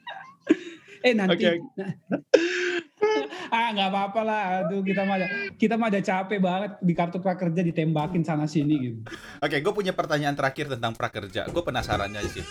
[1.07, 1.47] eh nanti.
[1.47, 1.63] Okay.
[3.55, 4.43] ah nggak apa-apa lah.
[4.67, 8.75] Aduh kita mah ada, kita mah ada capek banget di kartu prakerja ditembakin sana sini
[8.83, 9.01] gitu.
[9.39, 11.47] Oke okay, gue punya pertanyaan terakhir tentang prakerja.
[11.55, 12.43] Gue penasarannya sih.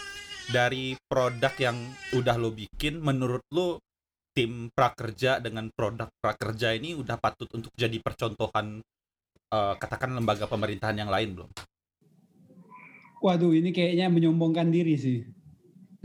[0.46, 1.78] Dari produk yang
[2.16, 3.82] udah lo bikin menurut lo
[4.36, 8.84] tim prakerja dengan produk prakerja ini udah patut untuk jadi percontohan
[9.52, 11.52] uh, katakan lembaga pemerintahan yang lain belum?
[13.26, 15.26] Waduh ini kayaknya menyombongkan diri sih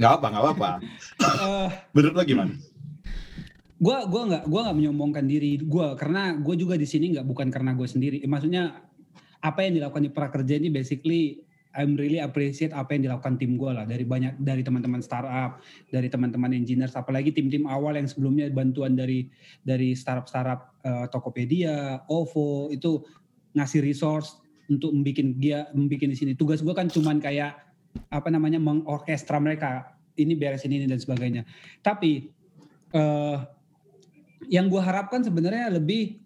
[0.01, 0.71] nggak apa nggak apa
[1.21, 2.53] uh, menurut lo gimana?
[3.81, 7.49] Gue gua nggak gua nggak menyombongkan diri gue karena gue juga di sini nggak bukan
[7.49, 8.21] karena gue sendiri.
[8.25, 8.77] Maksudnya
[9.41, 13.73] apa yang dilakukan di prakerja ini basically I'm really appreciate apa yang dilakukan tim gue
[13.73, 13.89] lah.
[13.89, 19.33] Dari banyak dari teman-teman startup dari teman-teman engineers apalagi tim-tim awal yang sebelumnya bantuan dari
[19.65, 23.01] dari startup-startup uh, Tokopedia, OVO itu
[23.57, 26.33] ngasih resource untuk membuat dia membuat di sini.
[26.37, 27.70] Tugas gue kan cuman kayak
[28.11, 31.43] apa namanya mengorkestra mereka ini beresin ini dan sebagainya
[31.83, 32.31] tapi
[32.95, 33.43] uh,
[34.51, 36.19] yang gue harapkan sebenarnya lebih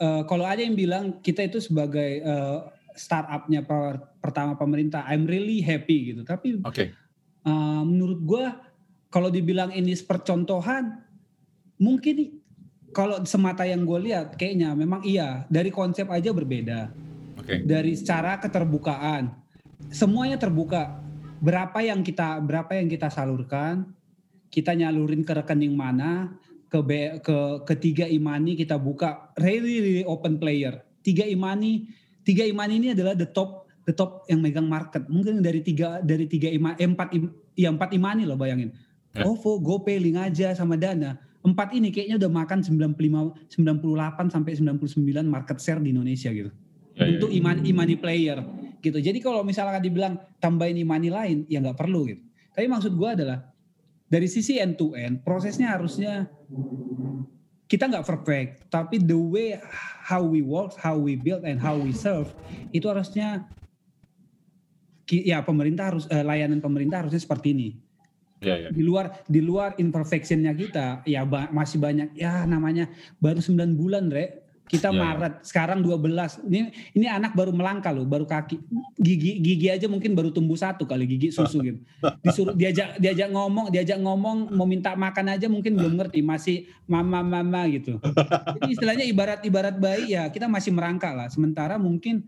[0.00, 5.60] uh, kalau ada yang bilang kita itu sebagai uh, startupnya per, pertama pemerintah, I'm really
[5.60, 6.22] happy gitu.
[6.24, 6.92] Tapi okay.
[7.44, 8.44] uh, menurut gue
[9.12, 11.04] kalau dibilang ini percontohan,
[11.80, 12.40] mungkin
[12.92, 16.90] kalau semata yang gue lihat kayaknya memang iya dari konsep aja berbeda.
[17.44, 17.62] Okay.
[17.62, 19.30] Dari secara keterbukaan,
[19.90, 21.02] semuanya terbuka.
[21.36, 23.92] Berapa yang kita berapa yang kita salurkan,
[24.48, 26.32] kita nyalurin ke rekening mana,
[26.72, 27.36] ke B, ke
[27.68, 29.32] ketiga imani kita buka.
[29.36, 30.80] Really, really open player.
[31.04, 31.86] Tiga imani
[32.26, 35.06] tiga imani ini adalah the top the top yang megang market.
[35.06, 38.74] Mungkin dari tiga dari tiga ima eh, empat im, ya empat imani loh bayangin.
[39.14, 39.24] Ya.
[39.24, 41.16] OVO GoPay aja sama Dana.
[41.46, 46.50] Empat ini kayaknya udah makan 95 98 sampai 99 market share di Indonesia gitu.
[46.98, 47.16] Ya, ya.
[47.16, 47.38] Untuk ya.
[47.38, 48.42] imani imani player
[48.86, 48.98] gitu.
[49.02, 52.22] Jadi kalau misalnya dibilang tambahin imani lain ya nggak perlu gitu.
[52.54, 53.38] Tapi maksud gue adalah
[54.06, 56.30] dari sisi end to end prosesnya harusnya
[57.66, 59.58] kita nggak perfect tapi the way
[60.06, 62.30] how we work how we build and how we serve
[62.70, 63.42] itu harusnya
[65.10, 67.70] ya pemerintah harus eh, layanan pemerintah harusnya seperti ini.
[68.36, 68.68] Ya, ya.
[68.68, 74.12] di luar di luar imperfectionnya kita ya ba masih banyak ya namanya baru 9 bulan
[74.12, 75.46] re kita ya, Maret, ya.
[75.46, 76.42] sekarang 12.
[76.50, 76.60] Ini
[76.98, 78.58] ini anak baru melangkah loh, baru kaki.
[78.98, 81.78] Gigi gigi aja mungkin baru tumbuh satu kali gigi susu gitu.
[82.26, 87.22] Disuruh diajak diajak ngomong, diajak ngomong mau minta makan aja mungkin belum ngerti, masih mama
[87.22, 88.02] mama gitu.
[88.58, 91.30] Jadi istilahnya ibarat ibarat bayi ya kita masih merangkak lah.
[91.30, 92.26] Sementara mungkin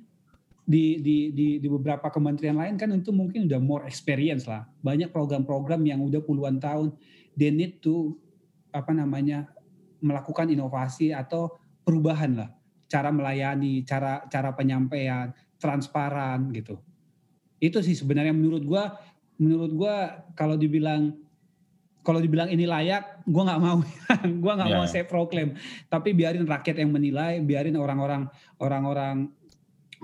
[0.68, 4.62] di, di, di, di beberapa kementerian lain kan itu mungkin udah more experience lah.
[4.84, 6.94] Banyak program-program yang udah puluhan tahun.
[7.34, 8.14] They need to
[8.70, 9.48] apa namanya
[9.98, 11.56] melakukan inovasi atau
[11.88, 12.52] perubahan lah
[12.88, 16.76] cara melayani, cara cara penyampaian, transparan gitu.
[17.56, 18.96] Itu sih sebenarnya menurut gua
[19.40, 21.16] menurut gua kalau dibilang
[22.04, 23.78] kalau dibilang ini layak, gua nggak mau,
[24.44, 24.80] gua nggak yeah.
[24.80, 25.56] mau saya proklaim.
[25.88, 28.28] Tapi biarin rakyat yang menilai, biarin orang-orang
[28.60, 29.32] orang-orang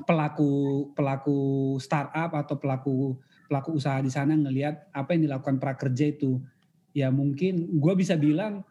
[0.05, 1.39] pelaku pelaku
[1.81, 3.17] startup atau pelaku
[3.49, 6.41] pelaku usaha di sana ngelihat apa yang dilakukan prakerja itu.
[6.95, 8.63] Ya mungkin gue bisa bilang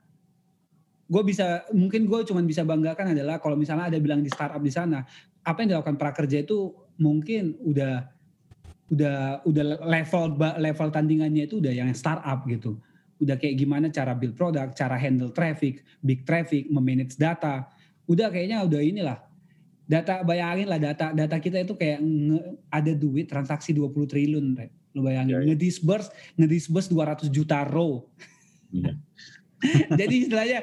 [1.13, 4.73] gue bisa mungkin gue cuma bisa banggakan adalah kalau misalnya ada bilang di startup di
[4.73, 5.05] sana
[5.45, 8.09] apa yang dilakukan prakerja itu mungkin udah
[8.89, 10.23] udah udah level
[10.57, 12.81] level tandingannya itu udah yang startup gitu.
[13.21, 17.69] Udah kayak gimana cara build produk cara handle traffic big traffic memanage data.
[18.09, 19.19] Udah kayaknya udah inilah.
[19.83, 22.39] Data bayangin lah data data kita itu kayak nge,
[22.71, 24.55] ada duit transaksi 20 triliun
[24.95, 25.45] lo bayangin ya, ya.
[25.51, 26.09] ngedisburse
[26.39, 28.07] ngedisburse 200 juta row.
[28.73, 28.95] Ya.
[29.99, 30.59] Jadi istilahnya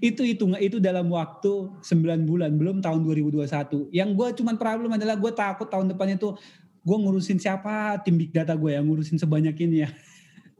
[0.00, 3.92] itu itu itu dalam waktu 9 bulan belum tahun 2021.
[3.92, 6.34] Yang gue cuman problem adalah gue takut tahun depan itu
[6.82, 9.90] gue ngurusin siapa tim big data gue yang ngurusin sebanyak ini ya.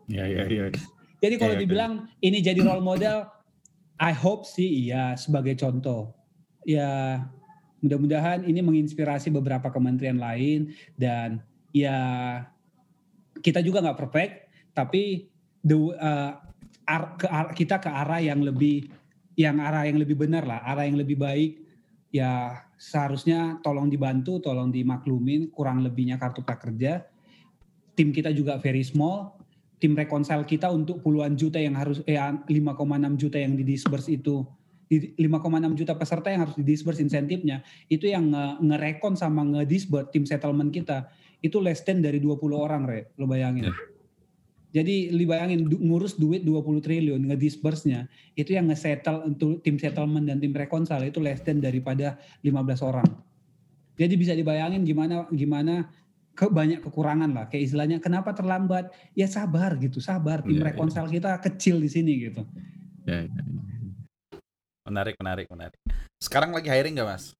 [0.08, 0.64] Iya iya iya.
[1.18, 2.28] Jadi kalau ya, dibilang ya.
[2.30, 3.26] ini jadi role model,
[3.98, 6.14] I hope sih iya sebagai contoh.
[6.68, 7.24] Ya
[7.80, 11.96] mudah-mudahan ini menginspirasi beberapa kementerian lain dan ya
[13.38, 14.34] kita juga nggak perfect,
[14.74, 15.30] tapi
[15.62, 16.47] the uh,
[16.88, 18.88] ar, ke ar, kita ke arah yang lebih
[19.36, 21.60] yang arah yang lebih benar lah, arah yang lebih baik.
[22.08, 27.04] Ya seharusnya tolong dibantu, tolong dimaklumin kurang lebihnya kartu prakerja.
[27.92, 29.36] Tim kita juga very small.
[29.78, 32.50] Tim reconcile kita untuk puluhan juta yang harus eh 5,6
[33.14, 34.42] juta yang didisburse itu
[34.90, 35.22] 5,6
[35.78, 37.62] juta peserta yang harus didisburse insentifnya
[37.92, 41.12] itu yang nge-recon sama nge-disburse tim settlement kita
[41.44, 43.70] itu less than dari 20 orang re lo bayangin.
[43.70, 43.97] Yeah
[44.68, 48.04] jadi li bayangin du, ngurus duit 20 triliun ngedisburse-nya
[48.36, 53.08] itu yang nge-settle untuk tim settlement dan tim reconcile itu less than daripada 15 orang.
[53.96, 55.88] Jadi bisa dibayangin gimana gimana
[56.38, 60.68] ke banyak kekurangan lah kayak istilahnya kenapa terlambat ya sabar gitu sabar tim Iya, iya.
[60.70, 62.46] rekonsal kita kecil di sini gitu
[63.08, 63.42] Ya, ya, ya.
[64.84, 65.80] Menarik, menarik, menarik.
[66.20, 67.32] Sekarang lagi hiring nggak mas?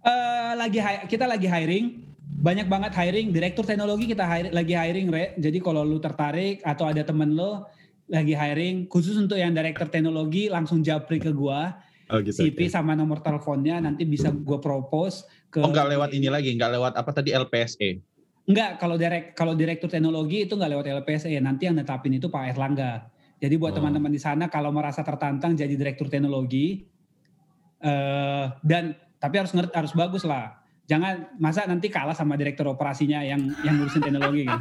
[0.00, 2.00] Eh lagi kita lagi hiring
[2.38, 6.86] banyak banget hiring direktur teknologi kita hire- lagi hiring re jadi kalau lu tertarik atau
[6.86, 7.66] ada temen lo
[8.06, 11.74] lagi hiring khusus untuk yang direktur teknologi langsung japri ke gua
[12.10, 12.42] Oh gitu.
[12.42, 16.72] CV sama nomor teleponnya nanti bisa gua propose ke Oh nggak lewat ini lagi, nggak
[16.74, 18.02] lewat apa tadi LPSE?
[18.50, 22.50] Enggak, kalau direk kalau direktur teknologi itu enggak lewat LPSE, nanti yang netapin itu Pak
[22.50, 23.06] Erlangga.
[23.38, 23.78] Jadi buat Oh.
[23.78, 26.82] teman-teman di sana kalau merasa tertantang jadi direktur teknologi
[27.80, 30.59] eh dan tapi harus ngerti harus bagus lah.
[30.90, 34.58] Jangan masa nanti kalah sama direktur operasinya yang yang ngurusin teknologi kan.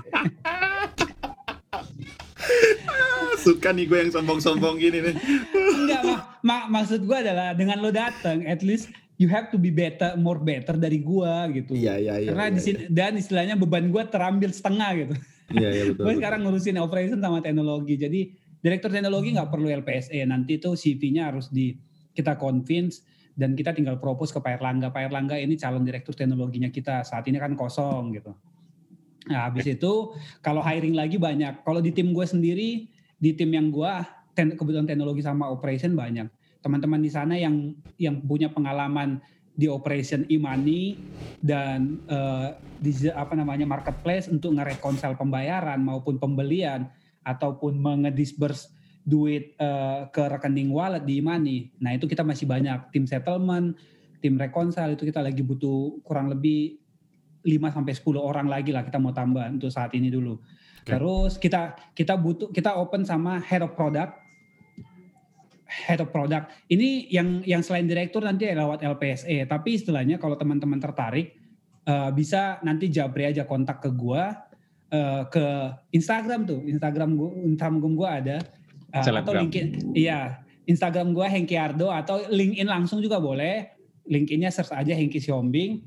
[3.42, 5.16] Suka nih gue yang sombong-sombong gini nih.
[5.58, 9.74] Enggak, mak, mak maksud gua adalah dengan lo datang at least you have to be
[9.74, 11.74] better, more better dari gua gitu.
[11.74, 12.30] Iya iya iya.
[12.30, 15.16] Karena iya, di sini dan istilahnya beban gua terambil setengah gitu.
[15.50, 16.04] Iya iya betul.
[16.06, 16.20] Gue betul.
[16.22, 17.98] sekarang ngurusin operation sama teknologi.
[17.98, 18.20] Jadi
[18.62, 20.22] direktur teknologi nggak perlu LPSE.
[20.30, 21.74] Nanti itu CV-nya harus di
[22.14, 23.02] kita convince
[23.40, 24.92] dan kita tinggal propose ke Pak Erlangga.
[24.92, 27.08] Pak Erlangga ini calon direktur teknologinya kita.
[27.08, 28.36] Saat ini kan kosong gitu.
[29.32, 30.12] Nah, habis itu
[30.44, 31.64] kalau hiring lagi banyak.
[31.64, 33.94] Kalau di tim gue sendiri, di tim yang gue
[34.36, 36.28] ten, kebetulan teknologi sama operation banyak.
[36.60, 39.24] Teman-teman di sana yang yang punya pengalaman
[39.56, 41.00] di operation e-money
[41.40, 46.92] dan eh, di apa namanya marketplace untuk ngerekonsel pembayaran maupun pembelian
[47.24, 48.72] ataupun mengedisburse
[49.10, 51.74] duit eh, ke rekening wallet di e-money.
[51.82, 53.74] Nah, itu kita masih banyak tim settlement,
[54.22, 56.78] tim reconcile itu kita lagi butuh kurang lebih
[57.42, 60.38] 5 sampai 10 orang lagi lah kita mau tambah untuk saat ini dulu.
[60.38, 60.92] Oke.
[60.92, 64.30] Terus kita kita butuh kita open sama head of product
[65.70, 66.50] head of product.
[66.68, 71.38] Ini yang yang selain direktur nanti lewat LPSE, tapi istilahnya kalau teman-teman tertarik
[71.86, 74.50] eh, bisa nanti Jabri aja kontak ke gua
[74.90, 75.46] eh, ke
[75.94, 76.66] Instagram tuh.
[76.66, 78.38] Instagram gua Instagram gua ada
[78.94, 79.34] eh, atau.
[79.34, 79.94] LinkedIn.
[79.94, 83.78] Iya, Instagram gua Hengki Ardo atau LinkedIn langsung juga boleh.
[84.10, 85.82] LinkedIn-nya search aja Hengki Siombing.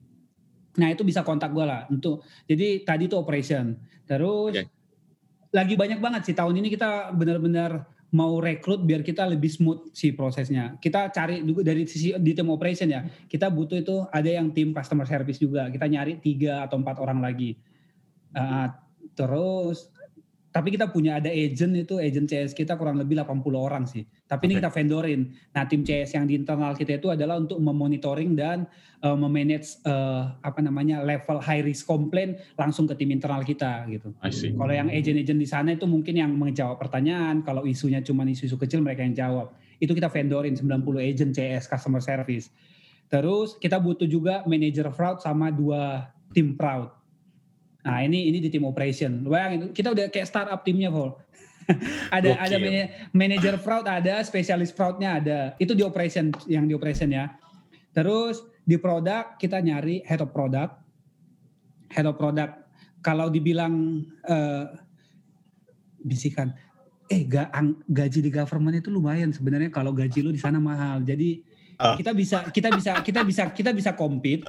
[0.78, 3.76] Nah, itu bisa kontak gua lah untuk jadi tadi tuh operation.
[4.07, 4.70] Terus Oke.
[5.53, 10.12] lagi banyak banget sih tahun ini kita benar-benar mau rekrut biar kita lebih smooth sih
[10.12, 10.76] prosesnya.
[10.76, 13.09] Kita cari juga dari sisi di tim operation ya.
[13.24, 15.72] Kita butuh itu ada yang tim customer service juga.
[15.72, 17.57] Kita nyari tiga atau empat orang lagi.
[18.36, 18.68] Uh,
[19.16, 19.88] terus
[20.53, 24.05] tapi kita punya ada agent itu agent CS kita kurang lebih 80 orang sih.
[24.28, 24.68] Tapi ini Oke.
[24.68, 25.32] kita vendorin.
[25.57, 28.68] Nah tim CS yang di internal kita itu adalah untuk memonitoring dan
[29.00, 34.12] uh, memanage uh, apa namanya level high risk complaint langsung ke tim internal kita gitu.
[34.20, 34.53] I see.
[34.53, 38.84] Kalau yang agent-agent di sana itu mungkin yang menjawab pertanyaan, kalau isunya cuma isu-isu kecil
[38.84, 39.57] mereka yang jawab.
[39.80, 42.53] Itu kita vendorin 90 agent CS customer service.
[43.09, 47.01] Terus kita butuh juga manager fraud sama dua tim fraud.
[47.83, 49.26] Nah, ini ini di tim operation.
[49.26, 51.18] Bayangin, kita udah kayak startup timnya, Paul.
[52.14, 52.43] ada Gokil.
[52.43, 55.39] ada mana- manager fraud ada, spesialis fraudnya ada.
[55.59, 57.30] Itu di operation yang di operation ya.
[57.91, 60.78] Terus di produk kita nyari head of product.
[61.91, 62.66] Head of product
[62.99, 64.64] kalau dibilang eh,
[65.99, 66.51] bisikan
[67.07, 71.03] eh ga, ang- gaji di government itu lumayan sebenarnya kalau gaji lu di sana mahal.
[71.03, 71.43] Jadi
[71.76, 71.99] Ah.
[71.99, 74.47] kita bisa kita bisa kita bisa kita bisa compete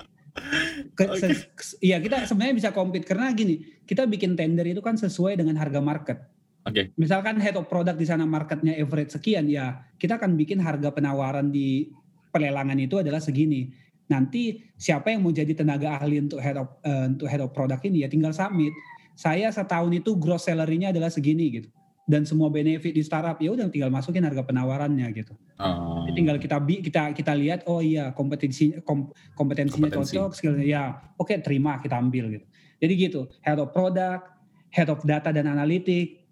[0.98, 1.18] ke, Oke.
[1.22, 5.38] se- se- Iya kita sebenarnya bisa compete karena gini kita bikin tender itu kan sesuai
[5.38, 6.18] dengan harga market.
[6.64, 6.96] Oke.
[6.96, 11.52] Misalkan head of product di sana marketnya average sekian ya kita akan bikin harga penawaran
[11.52, 11.92] di
[12.34, 13.70] pelelangan itu adalah segini.
[14.10, 17.84] Nanti siapa yang mau jadi tenaga ahli untuk head of eh, untuk head of product
[17.86, 18.74] ini ya tinggal submit.
[19.14, 21.70] Saya setahun itu gross salary-nya adalah segini gitu.
[22.04, 25.40] Dan semua benefit di startup ya udah tinggal masukin harga penawarannya gitu.
[25.56, 26.04] Oh.
[26.04, 30.20] Jadi tinggal kita kita kita lihat oh iya kompetensi kom- kompetensinya Kompetensi.
[30.20, 30.84] cocok skillnya ya
[31.16, 32.46] oke terima kita ambil gitu
[32.84, 34.28] jadi gitu head of product
[34.76, 36.28] head of data dan analitik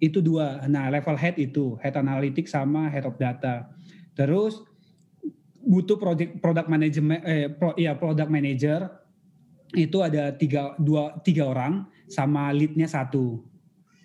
[0.00, 3.68] itu dua nah level head itu head analytics sama head of data
[4.16, 4.64] terus
[5.62, 8.88] butuh project product management eh pro, ya product manager
[9.76, 13.44] itu ada tiga dua tiga orang sama leadnya satu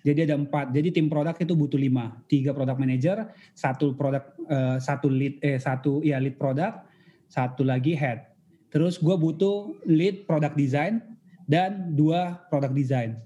[0.07, 0.71] jadi ada empat.
[0.71, 2.15] Jadi tim produk itu butuh lima.
[2.31, 6.87] Tiga product manager satu produk eh, satu lead eh satu ya lead product
[7.27, 8.23] satu lagi head.
[8.71, 11.03] Terus gue butuh lead product design
[11.43, 13.19] dan dua product design.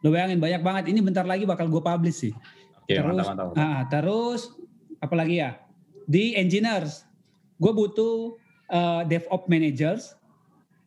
[0.00, 0.84] Lo bayangin banyak banget.
[0.88, 2.32] Ini bentar lagi bakal gue publish sih.
[2.80, 4.40] Oke, terus mantap, mantap, ah, terus
[5.00, 5.60] apa lagi ya?
[6.08, 7.04] Di engineers
[7.60, 8.40] gue butuh
[8.72, 10.16] eh, DevOps managers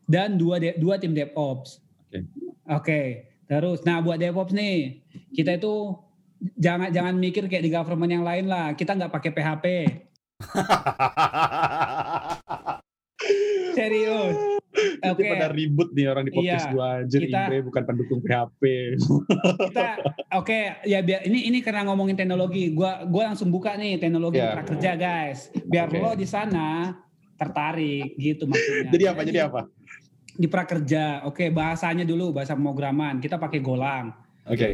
[0.08, 2.20] dan dua de- dua tim DevOps Oke.
[2.72, 3.02] oke
[3.48, 5.02] terus nah buat DevOps nih
[5.34, 5.96] kita itu
[6.60, 9.66] jangan jangan mikir kayak di government yang lain lah kita nggak pakai PHP
[13.78, 15.26] serius Oke.
[15.26, 15.30] Okay.
[15.34, 18.62] pada ribut nih orang di podcast iya, gua anjir kita, Indre bukan pendukung PHP.
[19.74, 19.90] Kita
[20.38, 24.38] oke okay, ya biar ini ini karena ngomongin teknologi, gua gua langsung buka nih teknologi
[24.38, 24.62] yeah.
[24.62, 25.50] kerja guys.
[25.66, 26.02] Biar okay.
[26.02, 26.94] lo di sana
[27.38, 28.90] tertarik gitu maksudnya.
[28.94, 29.22] jadi apa?
[29.26, 29.62] Jadi, jadi apa?
[30.38, 31.26] Di prakerja.
[31.26, 33.18] Oke, okay, bahasanya dulu bahasa pemrograman.
[33.18, 34.14] Kita pakai Golang.
[34.46, 34.58] Oke.
[34.58, 34.74] Okay.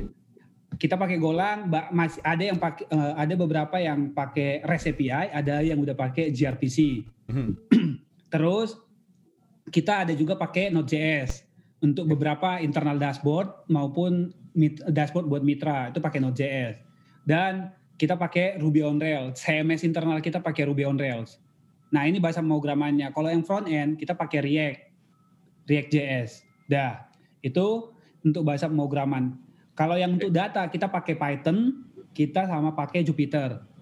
[0.73, 5.61] Kita pakai Golang, masih ada yang pakai uh, ada beberapa yang pakai REST API, ada
[5.61, 7.05] yang udah pakai gRPC.
[7.29, 7.55] Hmm.
[8.33, 8.75] Terus
[9.69, 11.45] kita ada juga pakai Node.js
[11.85, 14.33] untuk beberapa internal dashboard maupun
[14.89, 16.75] dashboard buat mitra itu pakai Node.js.
[17.23, 19.39] Dan kita pakai Ruby on Rails.
[19.39, 21.39] CMS internal kita pakai Ruby on Rails.
[21.93, 23.13] Nah, ini bahasa pemrogramannya.
[23.13, 24.79] Kalau yang front end kita pakai React.
[25.69, 26.43] React.js.
[26.67, 27.07] Dah.
[27.43, 29.39] Itu untuk bahasa pemrograman.
[29.73, 31.83] Kalau yang untuk data kita pakai Python,
[32.13, 33.73] kita sama pakai Jupyter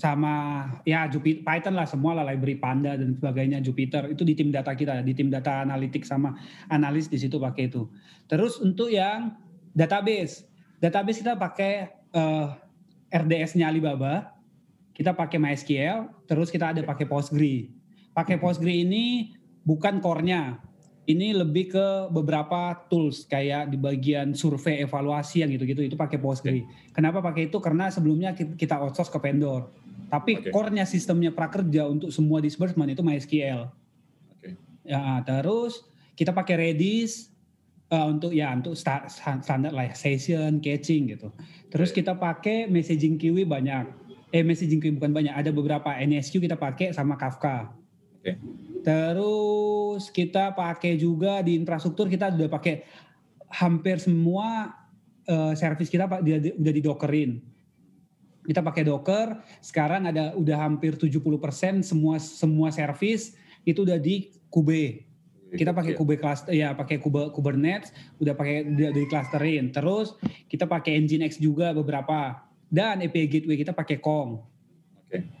[0.00, 4.48] sama ya Jupyter Python lah semua lah library Panda dan sebagainya Jupyter itu di tim
[4.48, 6.40] data kita di tim data analitik sama
[6.72, 7.84] analis di situ pakai itu
[8.24, 9.36] terus untuk yang
[9.76, 10.48] database
[10.80, 12.56] database kita pakai uh,
[13.12, 14.32] eh, RDS-nya Alibaba
[14.96, 17.68] kita pakai MySQL terus kita ada pakai Postgre
[18.16, 20.60] pakai Postgre ini bukan core-nya
[21.10, 26.62] ini lebih ke beberapa tools kayak di bagian survei evaluasi yang gitu-gitu itu pakai Postgre.
[26.94, 27.58] Kenapa pakai itu?
[27.58, 29.74] Karena sebelumnya kita outsource ke vendor.
[30.10, 30.50] Tapi okay.
[30.54, 33.70] core-nya sistemnya prakerja untuk semua disbursement itu MySQL.
[34.38, 34.54] Okay.
[34.86, 37.30] Ya, terus kita pakai Redis
[37.90, 41.30] uh, untuk ya untuk start, standar lah ya, session, catching gitu.
[41.70, 42.02] Terus okay.
[42.02, 43.86] kita pakai messaging queue banyak.
[44.30, 47.74] Eh messaging queue bukan banyak, ada beberapa NSQ kita pakai sama Kafka.
[48.22, 48.38] Okay.
[48.80, 52.84] Terus kita pakai juga di infrastruktur kita sudah pakai
[53.50, 54.72] hampir semua
[55.26, 57.50] uh, service kita udah, udah di dockerin
[58.40, 63.36] kita pakai Docker, sekarang ada udah hampir 70% semua semua service
[63.68, 65.04] itu udah di Kube.
[65.50, 69.70] Kita pakai Kube cluster ya pakai Kube Kubernetes, udah pakai udah di clusterin.
[69.74, 70.16] Terus
[70.48, 74.40] kita pakai Nginx juga beberapa dan API gateway kita pakai Kong.
[74.40, 75.10] Oke.
[75.10, 75.39] Okay.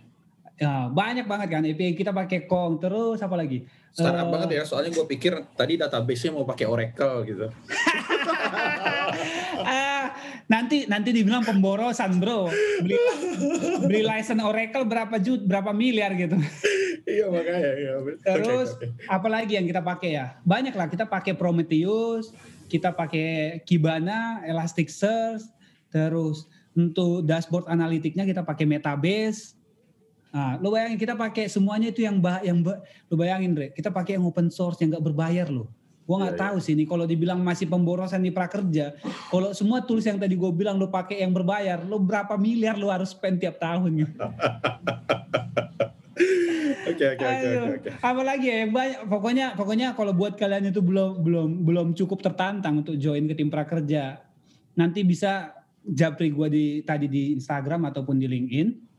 [0.60, 2.76] Ya, banyak banget kan API kita pakai Kong.
[2.76, 3.64] Terus apa lagi?
[3.96, 7.48] Startup uh, banget ya, soalnya gue pikir tadi database-nya mau pakai Oracle gitu.
[10.50, 12.50] nanti nanti dibilang pemborosan bro
[12.82, 12.98] beli
[13.86, 16.34] beli license Oracle berapa jut berapa miliar gitu
[17.06, 17.94] iya makanya iya.
[18.26, 19.06] terus okay, okay.
[19.06, 22.34] apalagi yang kita pakai ya banyak lah kita pakai Prometheus
[22.66, 25.46] kita pakai Kibana Elasticsearch
[25.94, 29.54] terus untuk dashboard analitiknya kita pakai Metabase
[30.30, 32.78] Nah, lo bayangin kita pakai semuanya itu yang bah, yang bah,
[33.10, 35.66] lo bayangin Dre, kita pakai yang open source yang nggak berbayar loh.
[36.06, 36.64] Gue nggak yeah, tahu yeah.
[36.66, 38.98] sih ini kalau dibilang masih pemborosan di prakerja.
[39.30, 42.90] Kalau semua tools yang tadi gue bilang lo pakai yang berbayar, lo berapa miliar lo
[42.90, 43.94] harus spend tiap tahun
[46.90, 47.48] Oke oke oke
[47.80, 47.90] oke.
[48.02, 52.82] Apalagi ya yang banyak pokoknya pokoknya kalau buat kalian itu belum belum belum cukup tertantang
[52.82, 54.18] untuk join ke tim prakerja,
[54.74, 55.54] nanti bisa
[55.86, 58.89] japri gue di tadi di Instagram ataupun di LinkedIn.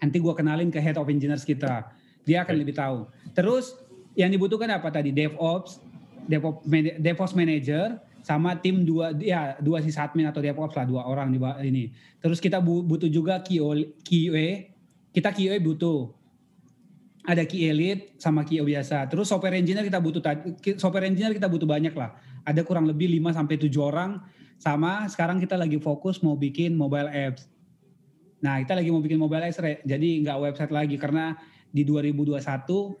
[0.00, 1.90] Nanti gue kenalin ke head of engineers kita.
[2.24, 2.62] Dia akan okay.
[2.62, 2.98] lebih tahu.
[3.36, 3.76] Terus
[4.14, 5.10] yang dibutuhkan apa tadi?
[5.10, 5.82] DevOps,
[6.26, 6.62] DevOps,
[7.02, 11.38] DevOps manager sama tim dua ya dua admin atau DevOps lah dua orang di
[11.68, 11.92] ini.
[12.24, 14.72] Terus kita butuh juga QA,
[15.12, 16.08] kita QA butuh.
[17.24, 19.08] Ada QA lead sama QA biasa.
[19.08, 20.20] Terus software engineer kita butuh
[20.76, 22.16] software engineer kita butuh banyak lah.
[22.44, 24.20] Ada kurang lebih 5 sampai 7 orang
[24.60, 27.48] sama sekarang kita lagi fokus mau bikin mobile apps.
[28.44, 29.56] Nah, kita lagi mau bikin mobile apps,
[29.88, 31.32] jadi nggak website lagi karena
[31.72, 32.44] di 2021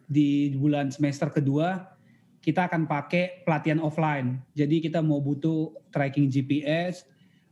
[0.08, 1.94] di bulan semester kedua
[2.40, 4.40] kita akan pakai pelatihan offline.
[4.56, 7.04] Jadi kita mau butuh tracking GPS,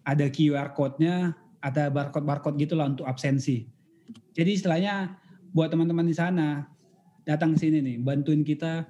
[0.08, 3.68] ada QR code-nya, ada barcode-barcode gitulah untuk absensi.
[4.32, 5.16] Jadi istilahnya
[5.52, 6.64] buat teman-teman di sana
[7.28, 8.88] datang sini nih, bantuin kita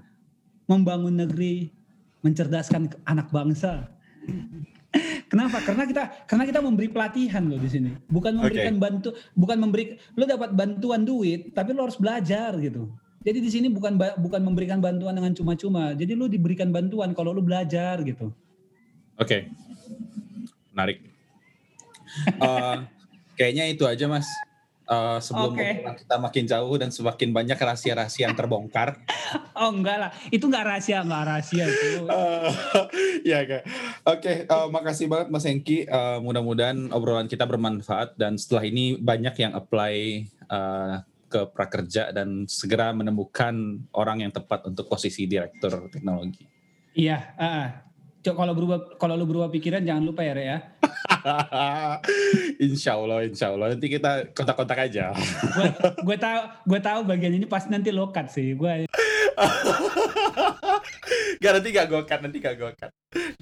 [0.71, 1.75] membangun negeri,
[2.23, 3.91] mencerdaskan anak bangsa.
[5.33, 5.65] Kenapa?
[5.65, 7.89] Karena kita karena kita memberi pelatihan loh di sini.
[8.05, 8.85] Bukan memberikan okay.
[8.85, 12.93] bantu bukan memberi lo dapat bantuan duit, tapi lo harus belajar gitu.
[13.25, 15.97] Jadi di sini bukan bukan memberikan bantuan dengan cuma-cuma.
[15.97, 18.29] Jadi lu diberikan bantuan kalau lu belajar gitu.
[19.17, 19.25] Oke.
[19.25, 19.41] Okay.
[20.77, 21.01] Menarik.
[22.37, 22.85] uh,
[23.41, 24.29] kayaknya itu aja Mas.
[24.83, 25.87] Uh, sebelum okay.
[26.05, 28.99] kita makin jauh dan semakin banyak rahasia-rahasia yang terbongkar.
[29.61, 32.05] oh enggak lah, itu enggak rahasia, enggak rahasia itu.
[32.11, 32.51] Uh,
[33.23, 33.63] ya Oke,
[34.05, 35.87] okay, uh, makasih banget Mas Hengki.
[35.87, 42.45] Uh, mudah-mudahan obrolan kita bermanfaat dan setelah ini banyak yang apply uh, ke prakerja dan
[42.45, 46.45] segera menemukan orang yang tepat untuk posisi direktur teknologi.
[46.93, 47.67] Iya, uh,
[48.31, 50.59] kalau berubah kalau lu berubah pikiran jangan lupa ya, Re ya.
[52.63, 53.75] insya Allah, insya Allah.
[53.75, 55.11] Nanti kita kontak-kontak aja.
[56.07, 56.41] gue tahu,
[56.71, 58.55] gue tahu bagian ini pasti nanti lokat sih.
[58.55, 58.87] Gue.
[61.43, 62.93] Gak nanti gak cut, nanti gak cut.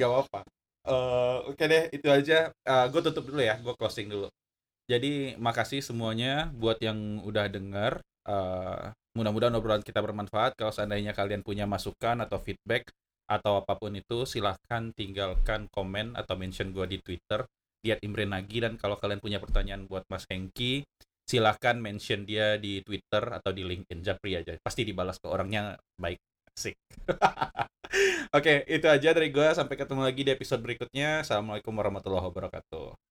[0.00, 0.40] Gak apa-apa.
[0.88, 2.48] Uh, Oke okay deh, itu aja.
[2.64, 4.32] Uh, gue tutup dulu ya, gue closing dulu.
[4.88, 8.00] Jadi makasih semuanya buat yang udah denger.
[8.24, 10.56] Uh, mudah-mudahan obrolan kita bermanfaat.
[10.56, 12.88] Kalau seandainya kalian punya masukan atau feedback
[13.30, 17.46] atau apa pun itu, silahkan tinggalkan komen atau mention gue di Twitter.
[17.86, 20.82] Lihat Imre Nagi dan kalau kalian punya pertanyaan buat Mas Hengki,
[21.24, 24.02] silahkan mention dia di Twitter atau di LinkedIn.
[24.02, 26.18] Japri aja, pasti dibalas ke orangnya baik.
[26.50, 26.74] Asik.
[28.36, 29.48] Oke, itu aja dari gue.
[29.54, 31.22] Sampai ketemu lagi di episode berikutnya.
[31.22, 33.09] Assalamualaikum warahmatullahi wabarakatuh.